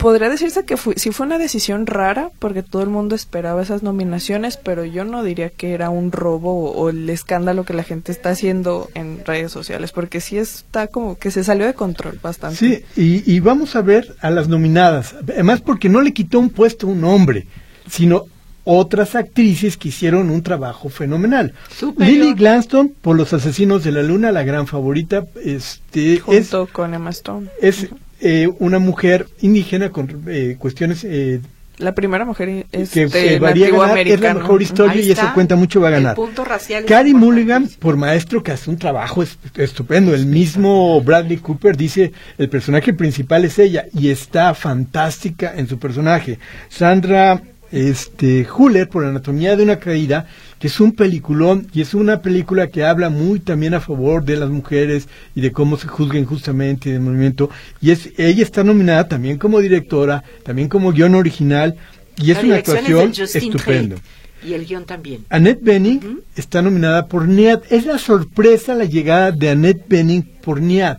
[0.00, 3.82] podría decirse que fue, sí fue una decisión rara porque todo el mundo esperaba esas
[3.82, 8.10] nominaciones, pero yo no diría que era un robo o, el escándalo que la gente
[8.10, 12.56] está haciendo en redes sociales, porque sí está como que se salió de control bastante.
[12.56, 15.14] Sí, y, y vamos a ver a las nominadas.
[15.22, 17.46] Además, porque no le quitó un puesto a un hombre,
[17.86, 18.24] sino
[18.64, 21.52] otras actrices que hicieron un trabajo fenomenal.
[21.76, 22.24] Superior.
[22.24, 26.94] Lily Gladstone, por Los Asesinos de la Luna, la gran favorita, este, es, Junto con
[26.94, 27.48] Emma Stone.
[27.60, 27.88] es
[28.20, 31.40] eh, una mujer indígena con eh, cuestiones eh,
[31.78, 33.06] La primera mujer es que
[33.38, 35.32] varía nativo ganar, es la mejor historia Ahí y eso está.
[35.34, 36.16] cuenta mucho va a El ganar.
[36.16, 36.84] punto racial.
[37.14, 40.14] Mulligan por maestro que hace un trabajo es- estupendo.
[40.14, 45.78] El mismo Bradley Cooper dice el personaje principal es ella y está fantástica en su
[45.78, 46.38] personaje.
[46.68, 47.40] Sandra
[47.72, 50.26] este Huller por Anatomía de una caída
[50.60, 54.36] que es un peliculón y es una película que habla muy también a favor de
[54.36, 59.08] las mujeres y de cómo se juzguen justamente del movimiento y es ella está nominada
[59.08, 61.76] también como directora también como guion original
[62.18, 63.96] y es La una es actuación estupenda
[64.44, 65.24] Y el guion también.
[65.30, 66.20] Annette Bening Ujú.
[66.36, 67.60] está nominada por NIAD.
[67.70, 70.98] Es la sorpresa la llegada de Annette Bening por NIAD.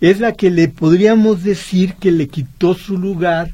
[0.00, 3.50] Es la que le podríamos decir que le quitó su lugar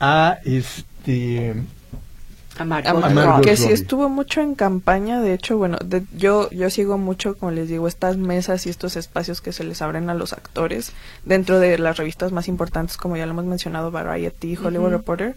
[0.00, 1.54] a este
[2.62, 6.04] A A Margot Margot, Margot que sí estuvo mucho en campaña, de hecho, bueno, de-
[6.16, 9.82] yo yo sigo mucho, como les digo, estas mesas y estos espacios que se les
[9.82, 10.92] abren a los actores
[11.24, 14.90] dentro de las revistas más importantes, como ya lo hemos mencionado, Variety, Hollywood.
[14.90, 15.34] Reporter.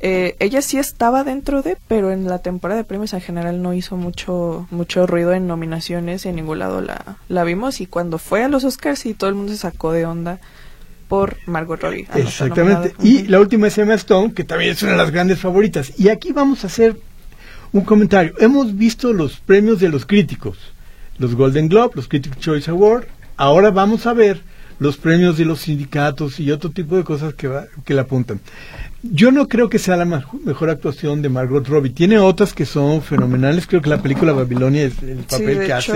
[0.00, 3.72] Eh, ella sí estaba dentro de, pero en la temporada de premios en general no
[3.72, 7.80] hizo mucho mucho ruido en nominaciones y en ningún lado la, la vimos.
[7.80, 10.40] Y cuando fue a los Oscars, sí, todo el mundo se sacó de onda
[11.08, 12.06] por Margot Robbie.
[12.14, 12.94] Exactamente.
[13.02, 15.92] Y la última es Emma Stone, que también es una de las grandes favoritas.
[15.98, 16.96] Y aquí vamos a hacer
[17.72, 18.34] un comentario.
[18.38, 20.58] Hemos visto los premios de los críticos,
[21.18, 23.06] los Golden Globe, los Critics Choice Award.
[23.36, 24.42] Ahora vamos a ver
[24.78, 28.40] los premios de los sindicatos y otro tipo de cosas que, va, que le apuntan.
[29.12, 31.90] Yo no creo que sea la mejor actuación de Margot Robbie.
[31.90, 33.66] Tiene otras que son fenomenales.
[33.66, 35.92] Creo que la película Babilonia es el papel que hace.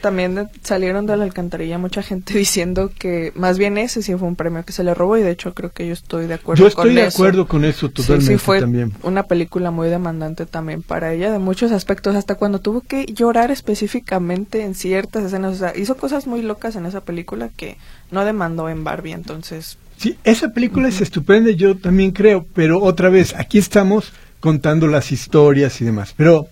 [0.00, 4.36] También salieron de la alcantarilla mucha gente diciendo que más bien ese sí fue un
[4.36, 6.66] premio que se le robó y de hecho creo que yo estoy de acuerdo con
[6.66, 6.76] eso.
[6.76, 8.92] Yo estoy de acuerdo con eso totalmente sí, fue también.
[9.02, 13.50] Una película muy demandante también para ella de muchos aspectos, hasta cuando tuvo que llorar
[13.50, 15.54] específicamente en ciertas escenas.
[15.54, 17.76] O sea, hizo cosas muy locas en esa película que
[18.12, 23.08] no demandó en Barbie, entonces Sí, esa película es estupenda, yo también creo, pero otra
[23.08, 26.12] vez, aquí estamos contando las historias y demás.
[26.16, 26.48] Pero,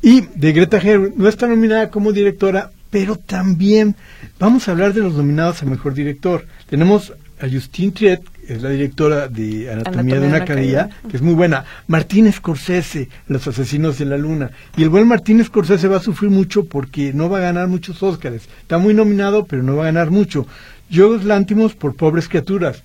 [0.00, 3.94] y de Greta Gerwig no está nominada como directora, pero también
[4.38, 6.46] vamos a hablar de los nominados a Mejor Director.
[6.70, 7.12] Tenemos
[7.42, 11.66] a Justine Triet, es la directora de Anatomía, de una caída, que es muy buena.
[11.86, 14.50] Martín Scorsese, Los Asesinos de la Luna.
[14.78, 18.02] Y el buen Martín Scorsese va a sufrir mucho porque no va a ganar muchos
[18.02, 18.48] Óscares.
[18.62, 20.46] Está muy nominado, pero no va a ganar mucho.
[20.88, 22.82] Yo Lántimos por Pobres Criaturas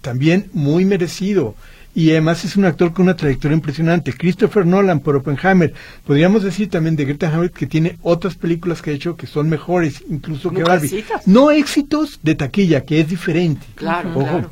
[0.00, 1.54] también muy merecido.
[1.92, 4.12] Y además es un actor con una trayectoria impresionante.
[4.12, 5.74] Christopher Nolan por Oppenheimer.
[6.06, 9.48] Podríamos decir también de Greta Gerwig que tiene otras películas que ha hecho que son
[9.48, 11.04] mejores, incluso que Barbie.
[11.26, 13.66] No éxitos de taquilla, que es diferente.
[13.74, 14.50] Claro, Ojo.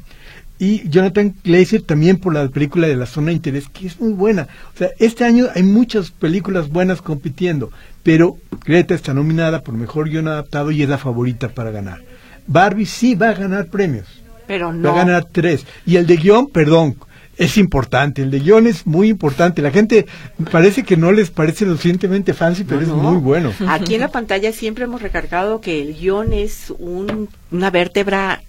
[0.60, 4.12] Y Jonathan Glazer también por la película de la zona de interés, que es muy
[4.12, 4.48] buena.
[4.74, 7.70] O sea, este año hay muchas películas buenas compitiendo,
[8.02, 12.02] pero Greta está nominada por mejor guion adaptado y es la favorita para ganar.
[12.48, 14.06] Barbie sí va a ganar premios
[14.48, 14.88] pero no.
[14.88, 15.64] Va a ganar tres.
[15.86, 16.96] Y el de guion, perdón,
[17.36, 18.22] es importante.
[18.22, 19.62] El de guion es muy importante.
[19.62, 20.06] La gente
[20.50, 23.52] parece que no les parece lo suficientemente fancy, pero es muy bueno.
[23.68, 28.42] Aquí en la pantalla siempre hemos recargado que el guion es un, una vértebra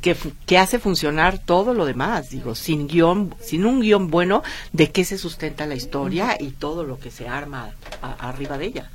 [0.00, 2.30] que, que, hace funcionar todo lo demás.
[2.30, 4.42] Digo, sin guion, sin un guion bueno,
[4.72, 7.70] ¿de qué se sustenta la historia y todo lo que se arma
[8.00, 8.90] arriba de ella?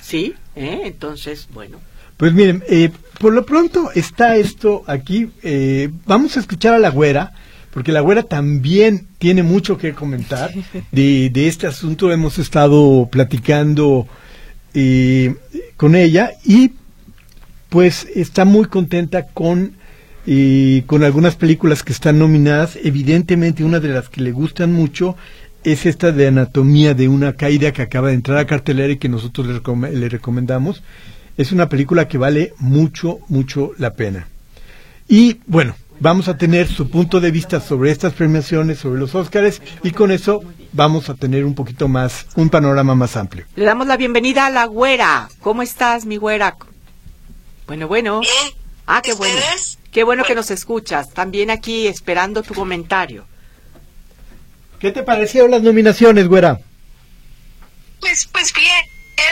[0.00, 0.34] ¿Sí?
[0.54, 0.82] ¿Eh?
[0.84, 1.78] Entonces, bueno.
[2.20, 5.30] Pues miren, eh, por lo pronto está esto aquí.
[5.42, 7.32] Eh, vamos a escuchar a la güera,
[7.72, 10.52] porque la güera también tiene mucho que comentar
[10.92, 12.12] de, de este asunto.
[12.12, 14.06] Hemos estado platicando
[14.74, 15.34] eh,
[15.78, 16.72] con ella y
[17.70, 19.76] pues está muy contenta con,
[20.84, 22.76] con algunas películas que están nominadas.
[22.84, 25.16] Evidentemente una de las que le gustan mucho
[25.64, 29.08] es esta de Anatomía de una caída que acaba de entrar a cartelera y que
[29.08, 30.82] nosotros le, le recomendamos
[31.36, 34.28] es una película que vale mucho, mucho la pena.
[35.08, 39.60] Y bueno, vamos a tener su punto de vista sobre estas premiaciones, sobre los Óscares,
[39.82, 43.44] y con eso vamos a tener un poquito más, un panorama más amplio.
[43.56, 45.28] Le damos la bienvenida a la güera.
[45.40, 46.56] ¿Cómo estás, mi güera?
[47.66, 48.20] Bueno, bueno.
[48.86, 49.40] Ah, qué bueno.
[49.92, 51.10] Qué bueno que nos escuchas.
[51.10, 53.26] También aquí esperando tu comentario.
[54.78, 56.60] ¿Qué te parecieron las nominaciones, güera?
[58.00, 58.84] Pues, pues bien.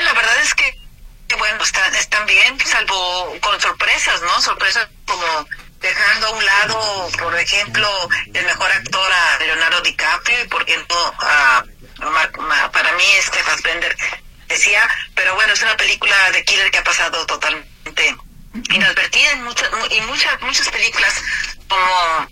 [0.04, 0.77] La verdad es que
[1.36, 4.40] bueno, están, están bien, salvo con sorpresas, ¿no?
[4.40, 5.46] Sorpresas como
[5.80, 7.88] dejando a un lado, por ejemplo,
[8.32, 11.64] el mejor actor a Leonardo DiCaprio y por ejemplo a,
[12.72, 13.96] para mí este Fassbender
[14.48, 18.16] decía, pero bueno, es una película de killer que ha pasado totalmente
[18.70, 21.14] inadvertida en muchas y muchas muchas películas
[21.68, 22.28] como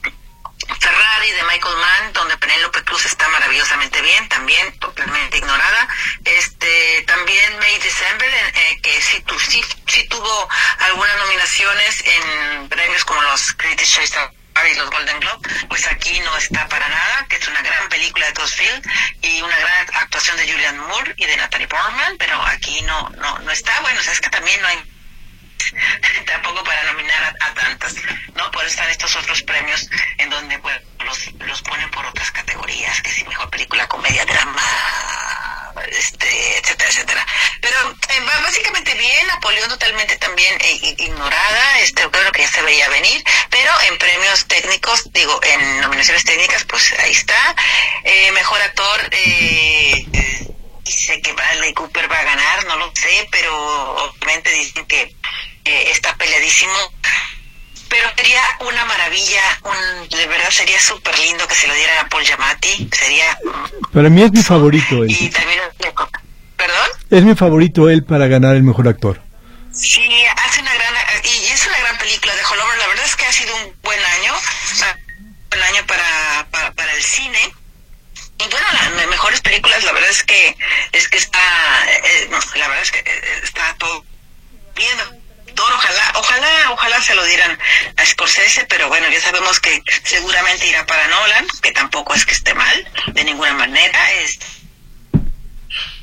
[0.81, 5.89] Ferrari de Michael Mann, donde Penélope Cruz está maravillosamente bien, también totalmente ignorada.
[6.25, 9.23] Este, también May December, eh, que sí,
[10.09, 10.49] tuvo
[10.81, 14.15] algunas nominaciones en premios como los Critics Choice
[14.65, 18.27] y los Golden Globe, pues aquí no está para nada, que es una gran película
[18.27, 18.91] de Todd Field
[19.23, 23.39] y una gran actuación de Julian Moore y de Natalie Portman, pero aquí no, no,
[23.41, 23.79] no está.
[23.83, 24.83] Bueno, o sea, es que también no hay
[26.27, 27.95] tampoco para nominar a, tantas,
[28.35, 28.51] ¿no?
[28.51, 29.89] Por eso están estos otros premios
[30.37, 34.63] donde pues, los, los ponen por otras categorías, que si mejor película, comedia, drama,
[35.91, 37.27] este, etcétera, etcétera.
[37.61, 42.89] Pero eh, básicamente bien, Napoleón totalmente también eh, ignorada, este, creo que ya se veía
[42.89, 47.55] venir, pero en premios técnicos, digo, en nominaciones técnicas, pues ahí está.
[48.05, 50.07] Eh, mejor actor, eh,
[50.85, 53.53] dice que Bradley Cooper va a ganar, no lo sé, pero
[54.05, 55.15] obviamente dicen que
[55.65, 56.75] está peleadísimo.
[57.89, 62.09] Pero sería una maravilla, un, de verdad sería súper lindo que se lo dieran a
[62.09, 63.39] Paul Giamatti, sería...
[63.97, 65.11] Para mí es mi favorito él.
[65.11, 65.59] Y también...
[66.57, 66.89] ¿Perdón?
[67.11, 69.23] Es mi favorito él para ganar el mejor actor.
[69.73, 70.03] Sí,
[70.37, 70.95] hace una gran...
[71.25, 73.99] Y es una gran película de Holover, la verdad es que ha sido un buen
[73.99, 74.35] año,
[75.19, 77.55] un buen año para, para, para el cine
[79.97, 80.57] verdad es que
[80.93, 81.39] es que está,
[81.89, 84.05] eh, la verdad es que eh, está todo
[84.75, 85.27] bien.
[85.59, 87.59] Ojalá, ojalá, ojalá se lo dieran
[87.97, 92.33] a Scorsese, pero bueno, ya sabemos que seguramente irá para Nolan, que tampoco es que
[92.33, 94.13] esté mal, de ninguna manera.
[94.13, 94.39] Es,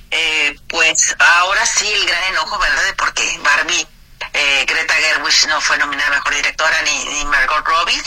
[0.10, 2.84] eh, pues ahora sí el gran enojo, ¿verdad?
[2.84, 3.88] De porque Barbie
[4.34, 8.02] eh, Greta Gerwig no fue nominada a Mejor Directora ni, ni Margot Robbie,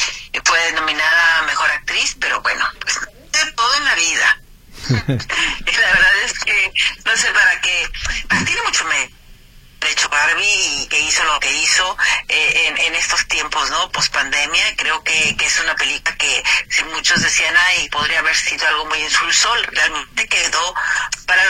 [0.45, 4.41] fue nominada a Mejor Actriz, pero bueno, pues de todo en la vida.
[4.89, 6.73] la verdad es que
[7.05, 7.89] no sé para qué,
[8.31, 8.85] ah, tiene mucho
[10.37, 11.97] Barbie que hizo lo que hizo
[12.29, 13.91] eh, en, estos tiempos, ¿no?
[13.91, 18.37] Post pandemia, creo que, que, es una película que si muchos decían, ay, podría haber
[18.37, 20.75] sido algo muy insulsol, realmente quedó
[21.27, 21.43] para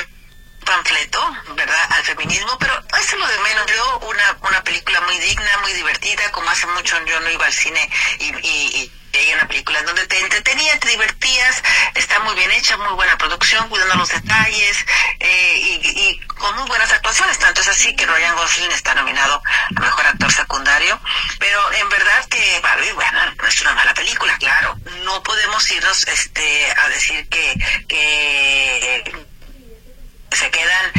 [0.66, 1.20] panfleto,
[1.54, 3.66] ¿verdad?, al feminismo, pero eso lo de menos.
[3.66, 7.52] Yo, una, una película muy digna, muy divertida, como hace mucho yo no iba al
[7.54, 8.92] cine y, y,
[9.22, 11.62] y una película en donde te entretenías, te divertías,
[11.94, 14.84] está muy bien hecha, muy buena producción, cuidando los detalles
[15.20, 17.38] eh, y, con muy buenas actuaciones.
[17.38, 19.42] Tanto es así que Ryan Gosling está nominado
[19.76, 21.00] a Mejor Actor Secundario.
[21.38, 22.60] Pero en verdad que
[22.94, 24.76] bueno, no es una mala película, claro.
[25.04, 27.54] No podemos irnos este a decir que,
[27.88, 29.26] que
[30.36, 30.92] se quedan,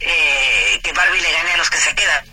[0.00, 2.24] eh, que Barbie le gane a los que se quedan.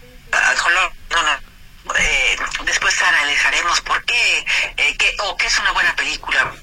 [1.10, 1.94] No, no.
[1.98, 4.46] Eh, después analizaremos por qué,
[4.78, 6.54] eh, qué, o qué es una buena película.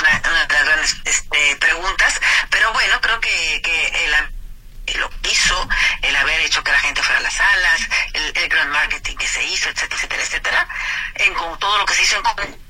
[0.00, 2.20] Una, una de las grandes este, preguntas.
[2.50, 5.68] Pero bueno, creo que, que el, lo hizo,
[6.02, 7.80] el haber hecho que la gente fuera a las salas,
[8.12, 10.68] el, el gran marketing que se hizo, etcétera, etcétera, etcétera,
[11.14, 12.22] en con todo lo que se hizo en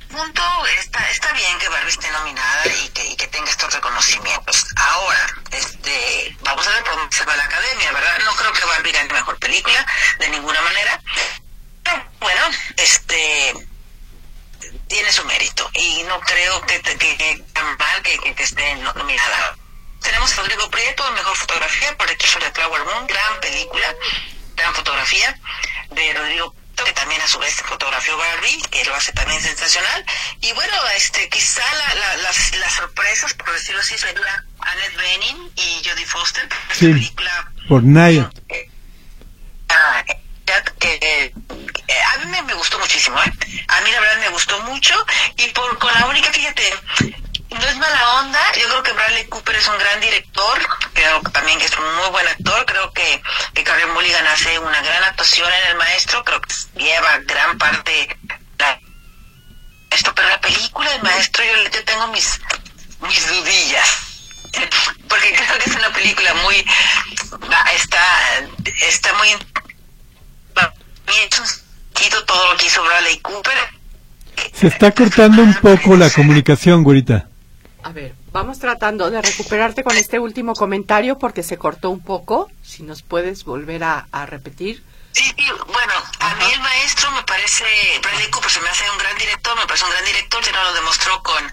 [0.05, 0.43] punto
[0.79, 4.67] está, está bien que Barbie esté nominada y que, y que tenga estos reconocimientos.
[4.77, 8.19] Ahora, este, vamos a ver cómo se va la academia, ¿verdad?
[8.25, 9.87] No creo que Barbie gane mejor película,
[10.19, 11.01] de ninguna manera.
[11.83, 12.43] Pero, bueno,
[12.77, 13.55] este
[14.89, 19.57] tiene su mérito y no creo que, que mal que, que, esté nominada.
[20.01, 23.95] Tenemos a Rodrigo Prieto, mejor fotografía por el de Flower Moon, gran película,
[24.57, 25.39] gran fotografía
[25.91, 26.55] de Rodrigo
[26.85, 30.05] que también a su vez fotografió Barbie, que lo hace también sensacional.
[30.41, 35.89] Y bueno, este quizá la, las, las, sorpresas, por decirlo así, sería Annette Bening y
[35.89, 36.49] Jodie Foster.
[36.73, 38.31] Sí, película, por Naya.
[39.69, 40.05] Ah,
[40.81, 41.33] eh,
[42.13, 43.33] a mí me, me, gustó muchísimo, ¿eh?
[43.69, 44.95] A mí la verdad me gustó mucho
[45.37, 46.73] y por con la única, fíjate,
[47.55, 48.41] no es mala onda.
[48.61, 50.59] Yo creo que Bradley Cooper es un gran director.
[50.93, 52.65] Creo también que es un muy buen actor.
[52.67, 53.23] Creo que,
[53.55, 56.25] que Carrie Mulligan hace una gran actuación en El Maestro.
[56.25, 58.17] Creo que lleva gran parte
[58.59, 58.79] la,
[59.91, 60.15] esto.
[60.15, 62.41] Pero la película El Maestro, yo, yo tengo mis,
[63.01, 63.89] mis dudillas.
[65.09, 66.65] Porque creo que es una película muy...
[67.75, 68.01] Está,
[68.89, 69.29] está muy...
[71.07, 71.29] Bien
[72.27, 73.55] todo lo que hizo Bradley Cooper.
[74.53, 77.29] Se está cortando un poco la comunicación, güerita.
[77.85, 82.51] A ver, vamos tratando de recuperarte con este último comentario porque se cortó un poco.
[82.63, 84.83] Si nos puedes volver a, a repetir.
[85.13, 85.33] Sí,
[85.67, 87.65] bueno, a mí el maestro me parece,
[88.03, 90.65] Bradley Cooper se me hace un gran director, me parece un gran director, ya no
[90.65, 91.45] lo demostró con,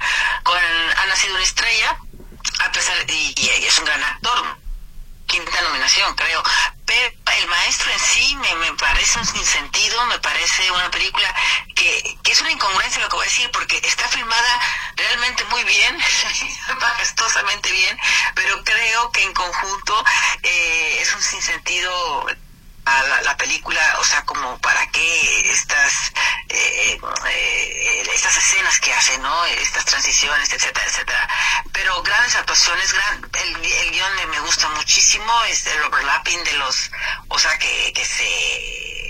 [0.43, 1.97] con Ha nacido una estrella,
[2.65, 4.57] a pesar, y, y es un gran actor,
[5.31, 6.43] quinta nominación, creo.
[6.85, 11.33] Pero el maestro en sí me, me parece un sinsentido, me parece una película
[11.73, 14.59] que, que, es una incongruencia lo que voy a decir, porque está filmada
[14.95, 15.97] realmente muy bien,
[16.81, 17.97] majestosamente bien,
[18.35, 20.03] pero creo que en conjunto
[20.43, 22.27] eh, es un sinsentido
[22.83, 26.11] a la, la, película, o sea, como para qué estas
[26.51, 26.99] eh,
[27.29, 29.45] eh, estas escenas que hace, ¿no?
[29.45, 31.29] Estas transiciones, etcétera, etcétera.
[31.71, 36.53] Pero grandes actuaciones, gran, el, el guion me, me, gusta muchísimo, es el overlapping de
[36.53, 36.91] los,
[37.29, 39.00] o sea, que, que se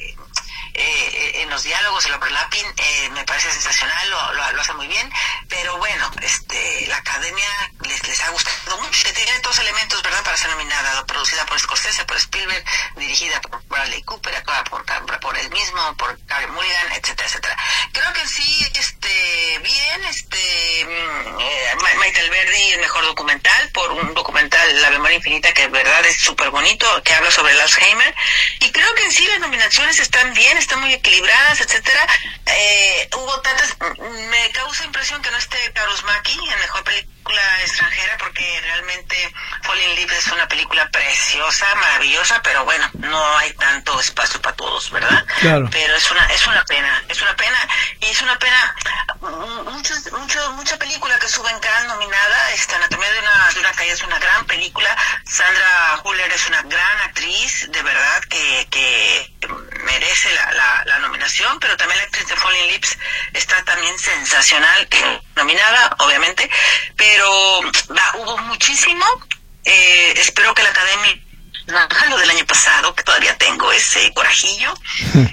[0.74, 4.88] eh, en los diálogos, el overlapping, eh, me parece sensacional, lo, lo, lo, hace muy
[4.88, 5.12] bien,
[5.50, 7.46] pero bueno, este, la academia
[7.82, 12.06] les, les ha gustado mucho, tiene todos elementos, ¿verdad?, para ser nominada, producida por Scorsese,
[12.06, 12.64] por Spielberg,
[12.96, 14.86] dirigida por Bradley Cooper, actuada por,
[15.20, 17.58] por él mismo, por Gary Mulligan, etcétera, etcétera.
[17.92, 24.90] Creo que sí, este, bien, este, eh, Maite el mejor documental, por un documental La
[24.90, 28.16] Memoria Infinita, que verdad es súper bonito, que habla sobre Alzheimer,
[28.60, 32.06] y creo que en sí las nominaciones están bien, están muy equilibradas, etcétera.
[32.46, 33.76] Eh, hubo tantas,
[34.30, 37.21] me causa impresión que no esté Carlos Maki en mejor película
[37.64, 44.00] extranjera porque realmente Falling Leaves es una película preciosa, maravillosa, pero bueno, no hay tanto
[44.00, 45.26] espacio para todos, ¿verdad?
[45.40, 45.68] Claro.
[45.72, 47.58] Pero es una es una pena, es una pena
[48.00, 48.76] y es una pena
[49.72, 53.94] mucho, mucho, mucha película que suben cada nominada, esta Anatomía de una de una caída
[53.94, 54.96] es una gran película,
[55.26, 59.32] Sandra Huller es una gran actriz, de verdad que que
[59.84, 62.98] merece la, la, la, nominación, pero también la actriz de Falling Lips
[63.34, 64.88] está también sensacional,
[65.36, 66.50] nominada, obviamente,
[66.96, 69.06] pero va, hubo muchísimo.
[69.64, 71.22] Eh, espero que la academia
[72.10, 74.74] lo del año pasado, que todavía tengo ese corajillo,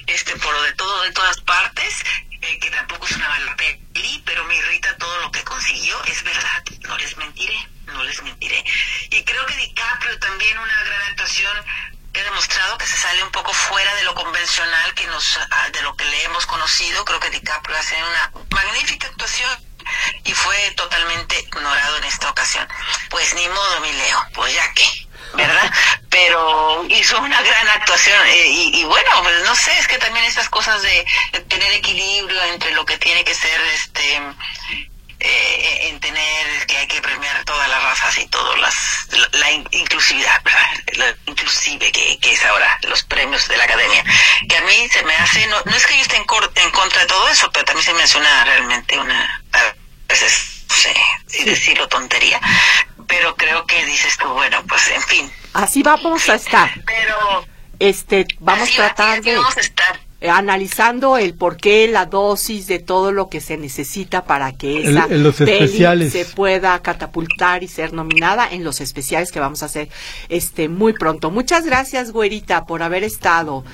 [0.06, 1.94] este, por lo de todo, de todas partes,
[2.42, 6.22] eh, que tampoco es una mala peli, pero me irrita todo lo que consiguió, es
[6.22, 8.64] verdad, no les mentiré, no les mentiré.
[9.10, 11.56] Y creo que DiCaprio también una gran actuación
[12.14, 15.82] he demostrado que se sale un poco fuera de lo convencional que nos ah, de
[15.82, 17.04] lo que le hemos conocido.
[17.04, 19.67] Creo que DiCaprio hace una magnífica actuación
[20.24, 22.66] y fue totalmente ignorado en esta ocasión.
[23.10, 24.26] Pues ni modo mi Leo.
[24.34, 25.72] Pues ya que ¿verdad?
[26.10, 28.26] Pero hizo una gran actuación.
[28.28, 31.06] Eh, y, bueno, pues no sé, es que también esas cosas de,
[31.48, 34.20] tener equilibrio entre lo que tiene que ser este
[35.20, 38.74] eh, en tener que hay que premiar todas las razas y todas las
[39.32, 41.16] la, inclusividad ¿verdad?
[41.26, 44.04] inclusive que, que, es ahora los premios de la academia.
[44.48, 47.00] Que a mí se me hace no, no es que yo esté en, en contra
[47.00, 49.74] de todo eso pero también se me hace una realmente una a
[50.08, 50.94] veces no sé
[51.26, 52.40] si decirlo tontería
[53.08, 55.32] pero creo que dices tú bueno pues en fin.
[55.54, 56.70] Así vamos a estar.
[56.84, 57.44] Pero
[57.80, 62.80] este vamos a tratar de vamos a estar analizando el por qué, la dosis de
[62.80, 68.48] todo lo que se necesita para que esa peli se pueda catapultar y ser nominada
[68.50, 69.88] en los especiales que vamos a hacer
[70.28, 71.30] este muy pronto.
[71.30, 73.64] Muchas gracias, güerita, por haber estado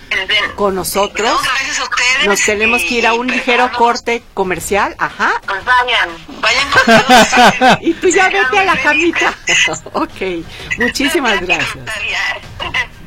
[0.55, 1.33] con nosotros.
[1.43, 2.27] gracias a ustedes.
[2.27, 4.95] Nos tenemos que ir a un ligero corte comercial.
[4.99, 5.41] Ajá.
[5.47, 9.35] Pues vayan, vayan con Y tú ya vete a la camita.
[9.93, 10.45] ok,
[10.79, 11.79] muchísimas gracias.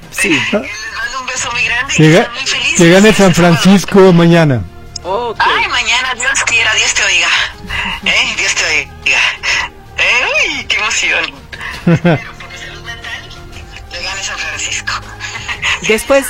[0.09, 0.39] Sí
[1.37, 2.77] beso muy grande que, ga muy felices.
[2.77, 4.63] que gane San Francisco mañana.
[5.03, 5.45] Okay.
[5.47, 7.27] Ay, mañana, Dios quiera, Dios te oiga.
[8.03, 8.35] ¿Eh?
[8.37, 9.19] Dios te oiga.
[9.97, 11.25] ¡Ay, qué emoción!
[11.85, 13.21] Pero por mi salud mental,
[13.91, 14.93] le gane San Francisco.
[15.87, 16.25] Después,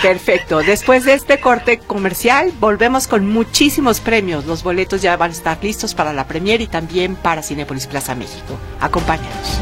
[0.00, 0.58] perfecto.
[0.62, 4.46] Después de este corte comercial, volvemos con muchísimos premios.
[4.46, 8.14] Los boletos ya van a estar listos para la premier y también para Cinepolis Plaza
[8.14, 8.58] México.
[8.80, 9.60] Acompáñanos.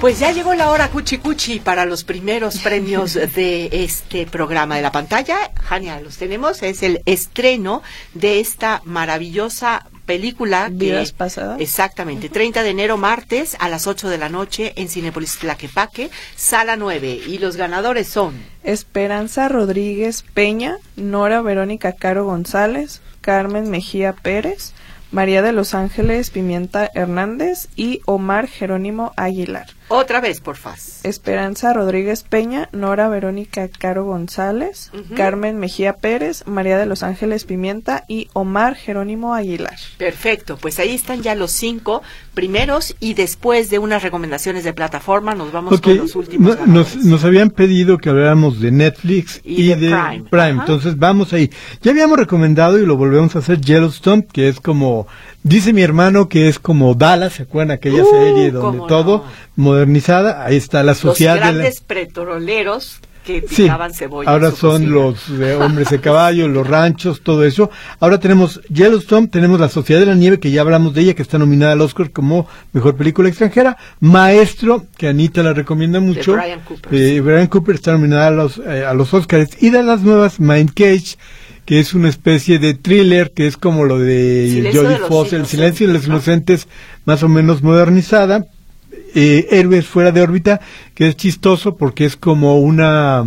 [0.00, 4.82] Pues ya llegó la hora cuchi cuchi para los primeros premios de este programa de
[4.82, 5.52] la pantalla.
[5.62, 6.62] Jania, los tenemos.
[6.62, 7.82] Es el estreno
[8.12, 10.68] de esta maravillosa película.
[10.70, 11.60] Vidas pasadas.
[11.62, 12.28] Exactamente.
[12.28, 17.22] 30 de enero, martes, a las 8 de la noche, en Cinepolis Tlaquepaque, sala 9.
[17.26, 18.34] Y los ganadores son...
[18.64, 24.74] Esperanza Rodríguez Peña, Nora Verónica Caro González, Carmen Mejía Pérez,
[25.12, 29.66] María de los Ángeles Pimienta Hernández y Omar Jerónimo Aguilar.
[29.88, 30.78] Otra vez, por favor.
[31.04, 38.04] Esperanza Rodríguez Peña, Nora Verónica Caro González, Carmen Mejía Pérez, María de los Ángeles Pimienta
[38.08, 39.76] y Omar Jerónimo Aguilar.
[39.96, 42.02] Perfecto, pues ahí están ya los cinco
[42.34, 46.66] primeros y después de unas recomendaciones de plataforma nos vamos con los últimos.
[46.66, 51.50] nos, nos, habían pedido que habláramos de Netflix y, de, Prime, entonces vamos ahí.
[51.82, 55.06] Ya habíamos recomendado y lo volvemos a hacer Yellowstone, que es como
[55.46, 59.24] Dice mi hermano que es como Dallas, ¿se acuerdan aquella uh, serie donde todo
[59.54, 60.44] modernizada?
[60.44, 64.28] Ahí está la sociedad los grandes de petroleros que picaban sí, cebolla.
[64.28, 65.30] Ahora son los
[65.60, 67.70] hombres de caballo, los ranchos, todo eso.
[68.00, 71.22] Ahora tenemos Yellowstone, tenemos La Sociedad de la Nieve, que ya hablamos de ella, que
[71.22, 73.76] está nominada al Oscar como Mejor Película Extranjera.
[74.00, 76.32] Maestro, que Anita la recomienda mucho.
[76.32, 76.92] De Brian Cooper.
[76.92, 79.62] Eh, Brian Cooper está nominada a los, eh, a los Oscars.
[79.62, 81.16] Y de las nuevas, Mind Cage
[81.66, 85.88] que es una especie de thriller, que es como lo de Jodie Foster, El silencio
[85.88, 86.68] de los inocentes,
[87.04, 88.46] más o menos modernizada.
[89.14, 90.60] Eh, Héroes fuera de órbita,
[90.94, 93.22] que es chistoso porque es como una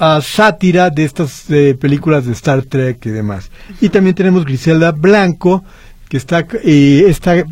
[0.00, 3.50] uh, sátira de estas eh, películas de Star Trek y demás.
[3.80, 5.62] Y también tenemos Griselda Blanco,
[6.08, 7.44] que está, eh, esta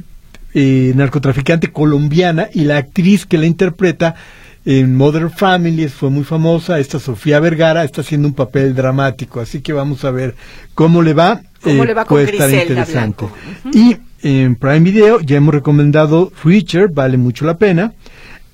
[0.54, 4.14] eh, narcotraficante colombiana, y la actriz que la interpreta
[4.64, 6.78] en Modern Families fue muy famosa.
[6.78, 10.34] Esta Sofía Vergara está haciendo un papel dramático, así que vamos a ver
[10.74, 11.42] cómo le va.
[11.60, 13.26] ¿Cómo le va con puede estar interesante.
[13.72, 17.92] Y en Prime Video ya hemos recomendado Future, vale mucho la pena.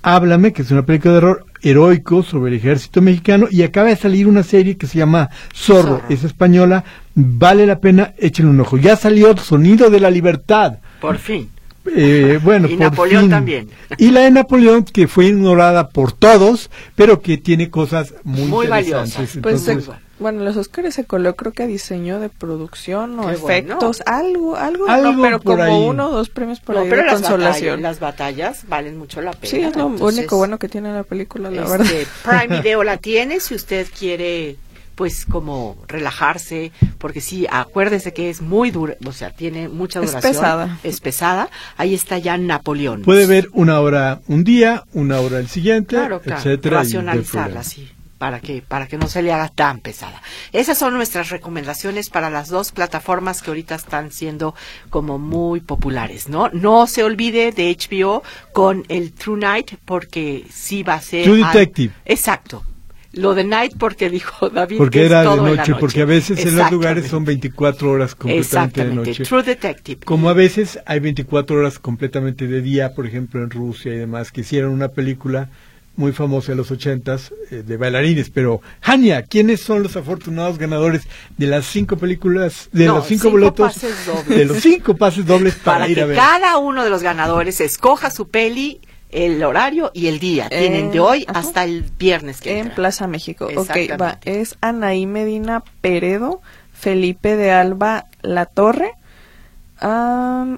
[0.03, 3.97] Háblame, que es una película de horror heroico sobre el ejército mexicano y acaba de
[3.97, 6.03] salir una serie que se llama Zorro, Zorro.
[6.09, 6.85] es española,
[7.15, 8.79] vale la pena, échenle un ojo.
[8.79, 10.79] Ya salió Sonido de la Libertad.
[11.01, 11.51] Por fin.
[11.87, 13.31] Eh, bueno, Y por Napoleón fin.
[13.31, 13.71] también.
[13.97, 18.67] Y la de Napoleón, que fue ignorada por todos, pero que tiene cosas muy, Muy
[18.67, 19.15] interesantes.
[19.15, 19.39] valiosas.
[19.43, 23.29] Pues Entonces, se- bueno, los Oscars se coló creo que a diseño de producción o
[23.29, 25.73] Qué efectos, algo, algo, Algo no, pero como ahí.
[25.87, 27.83] uno o dos premios por No, ahí pero de las batallas, consolación.
[27.83, 29.49] las batallas valen mucho la pena.
[29.51, 32.07] Sí, es lo entonces, único bueno que tiene la película, la este, verdad.
[32.49, 34.57] Prime Video la tiene si usted quiere
[34.99, 40.09] pues como relajarse, porque sí, acuérdese que es muy dura, o sea, tiene mucha Es
[40.11, 40.33] duración.
[40.33, 40.79] pesada.
[40.83, 41.51] Es pesada.
[41.77, 43.03] Ahí está ya Napoleón.
[43.03, 46.79] puede ver una hora un día, una hora el siguiente, claro, claro, etcétera.
[46.79, 47.89] racionalizarla, sí.
[48.19, 50.21] para que para que no se le haga tan pesada.
[50.53, 54.57] Esas son nuestras recomendaciones para las dos plataformas que ahorita están siendo
[54.91, 56.49] como muy populares, ¿no?
[56.53, 61.45] No se olvide de HBO con el True Night porque sí va a ser True
[61.45, 61.95] al- Detective.
[62.05, 62.65] Exacto.
[63.13, 65.75] Lo de Night porque dijo David Porque que es era de todo en la noche,
[65.81, 67.49] porque a veces en los lugares son Exactamente.
[67.49, 69.25] 24 horas completamente de noche.
[69.25, 70.01] True Detective.
[70.05, 74.31] Como a veces hay 24 horas completamente de día, por ejemplo en Rusia y demás,
[74.31, 75.49] que hicieron una película
[75.97, 81.03] muy famosa de los ochentas eh, de bailarines, pero Hania, ¿quiénes son los afortunados ganadores
[81.37, 84.29] de las cinco películas, de No, los cinco, cinco boletos, pases dobles.
[84.29, 86.17] de los cinco pases dobles para, para ir que a ver?
[86.17, 88.81] cada uno de los ganadores escoja su peli,
[89.11, 90.47] el horario y el día.
[90.51, 91.39] Eh, Tienen de hoy ajá.
[91.41, 92.75] hasta el viernes que En entra.
[92.77, 93.49] Plaza México.
[93.57, 94.19] Ok, va.
[94.25, 96.41] Es Anaí Medina Peredo,
[96.73, 98.93] Felipe de Alba La Torre,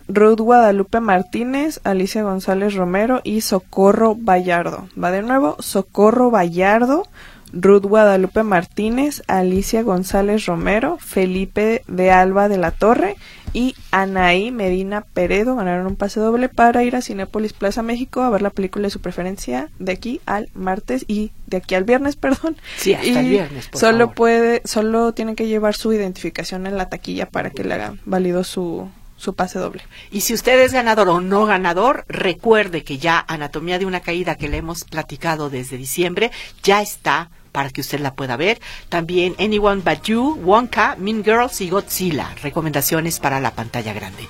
[0.08, 4.88] Ruth Guadalupe Martínez, Alicia González Romero y Socorro Vallardo.
[5.02, 7.06] Va de nuevo, Socorro Vallardo,
[7.52, 13.16] Ruth Guadalupe Martínez, Alicia González Romero, Felipe de Alba de la Torre
[13.52, 18.30] y Anaí Medina Peredo ganaron un pase doble para ir a Cinépolis Plaza México a
[18.30, 22.16] ver la película de su preferencia de aquí al martes y de aquí al viernes,
[22.20, 22.56] perdón.
[22.76, 24.14] Sí, hasta el viernes, por solo favor.
[24.14, 28.44] puede, solo tienen que llevar su identificación en la taquilla para que le hagan válido
[28.44, 29.82] su, su pase doble.
[30.10, 34.36] Y si usted es ganador o no ganador, recuerde que ya Anatomía de una Caída,
[34.36, 36.30] que le hemos platicado desde diciembre,
[36.62, 38.60] ya está para que usted la pueda ver.
[38.88, 42.34] También Anyone But You, Wonka, Mean Girls y Godzilla.
[42.42, 44.26] Recomendaciones para la pantalla grande.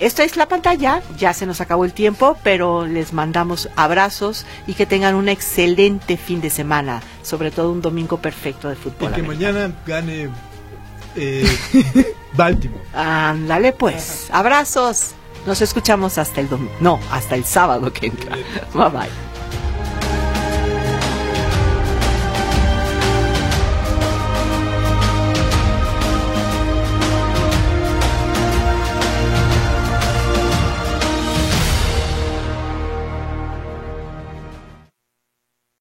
[0.00, 4.74] Esta es la pantalla, ya se nos acabó el tiempo, pero les mandamos abrazos y
[4.74, 9.12] que tengan un excelente fin de semana, sobre todo un domingo perfecto de Y fútbol.
[9.12, 9.28] que americano.
[9.60, 10.28] mañana gane
[11.14, 11.46] eh,
[12.34, 12.82] Baltimore.
[12.94, 15.12] Ándale pues, abrazos.
[15.46, 18.36] Nos escuchamos hasta el domingo, no, hasta el sábado que entra.
[18.74, 19.31] Bye bye.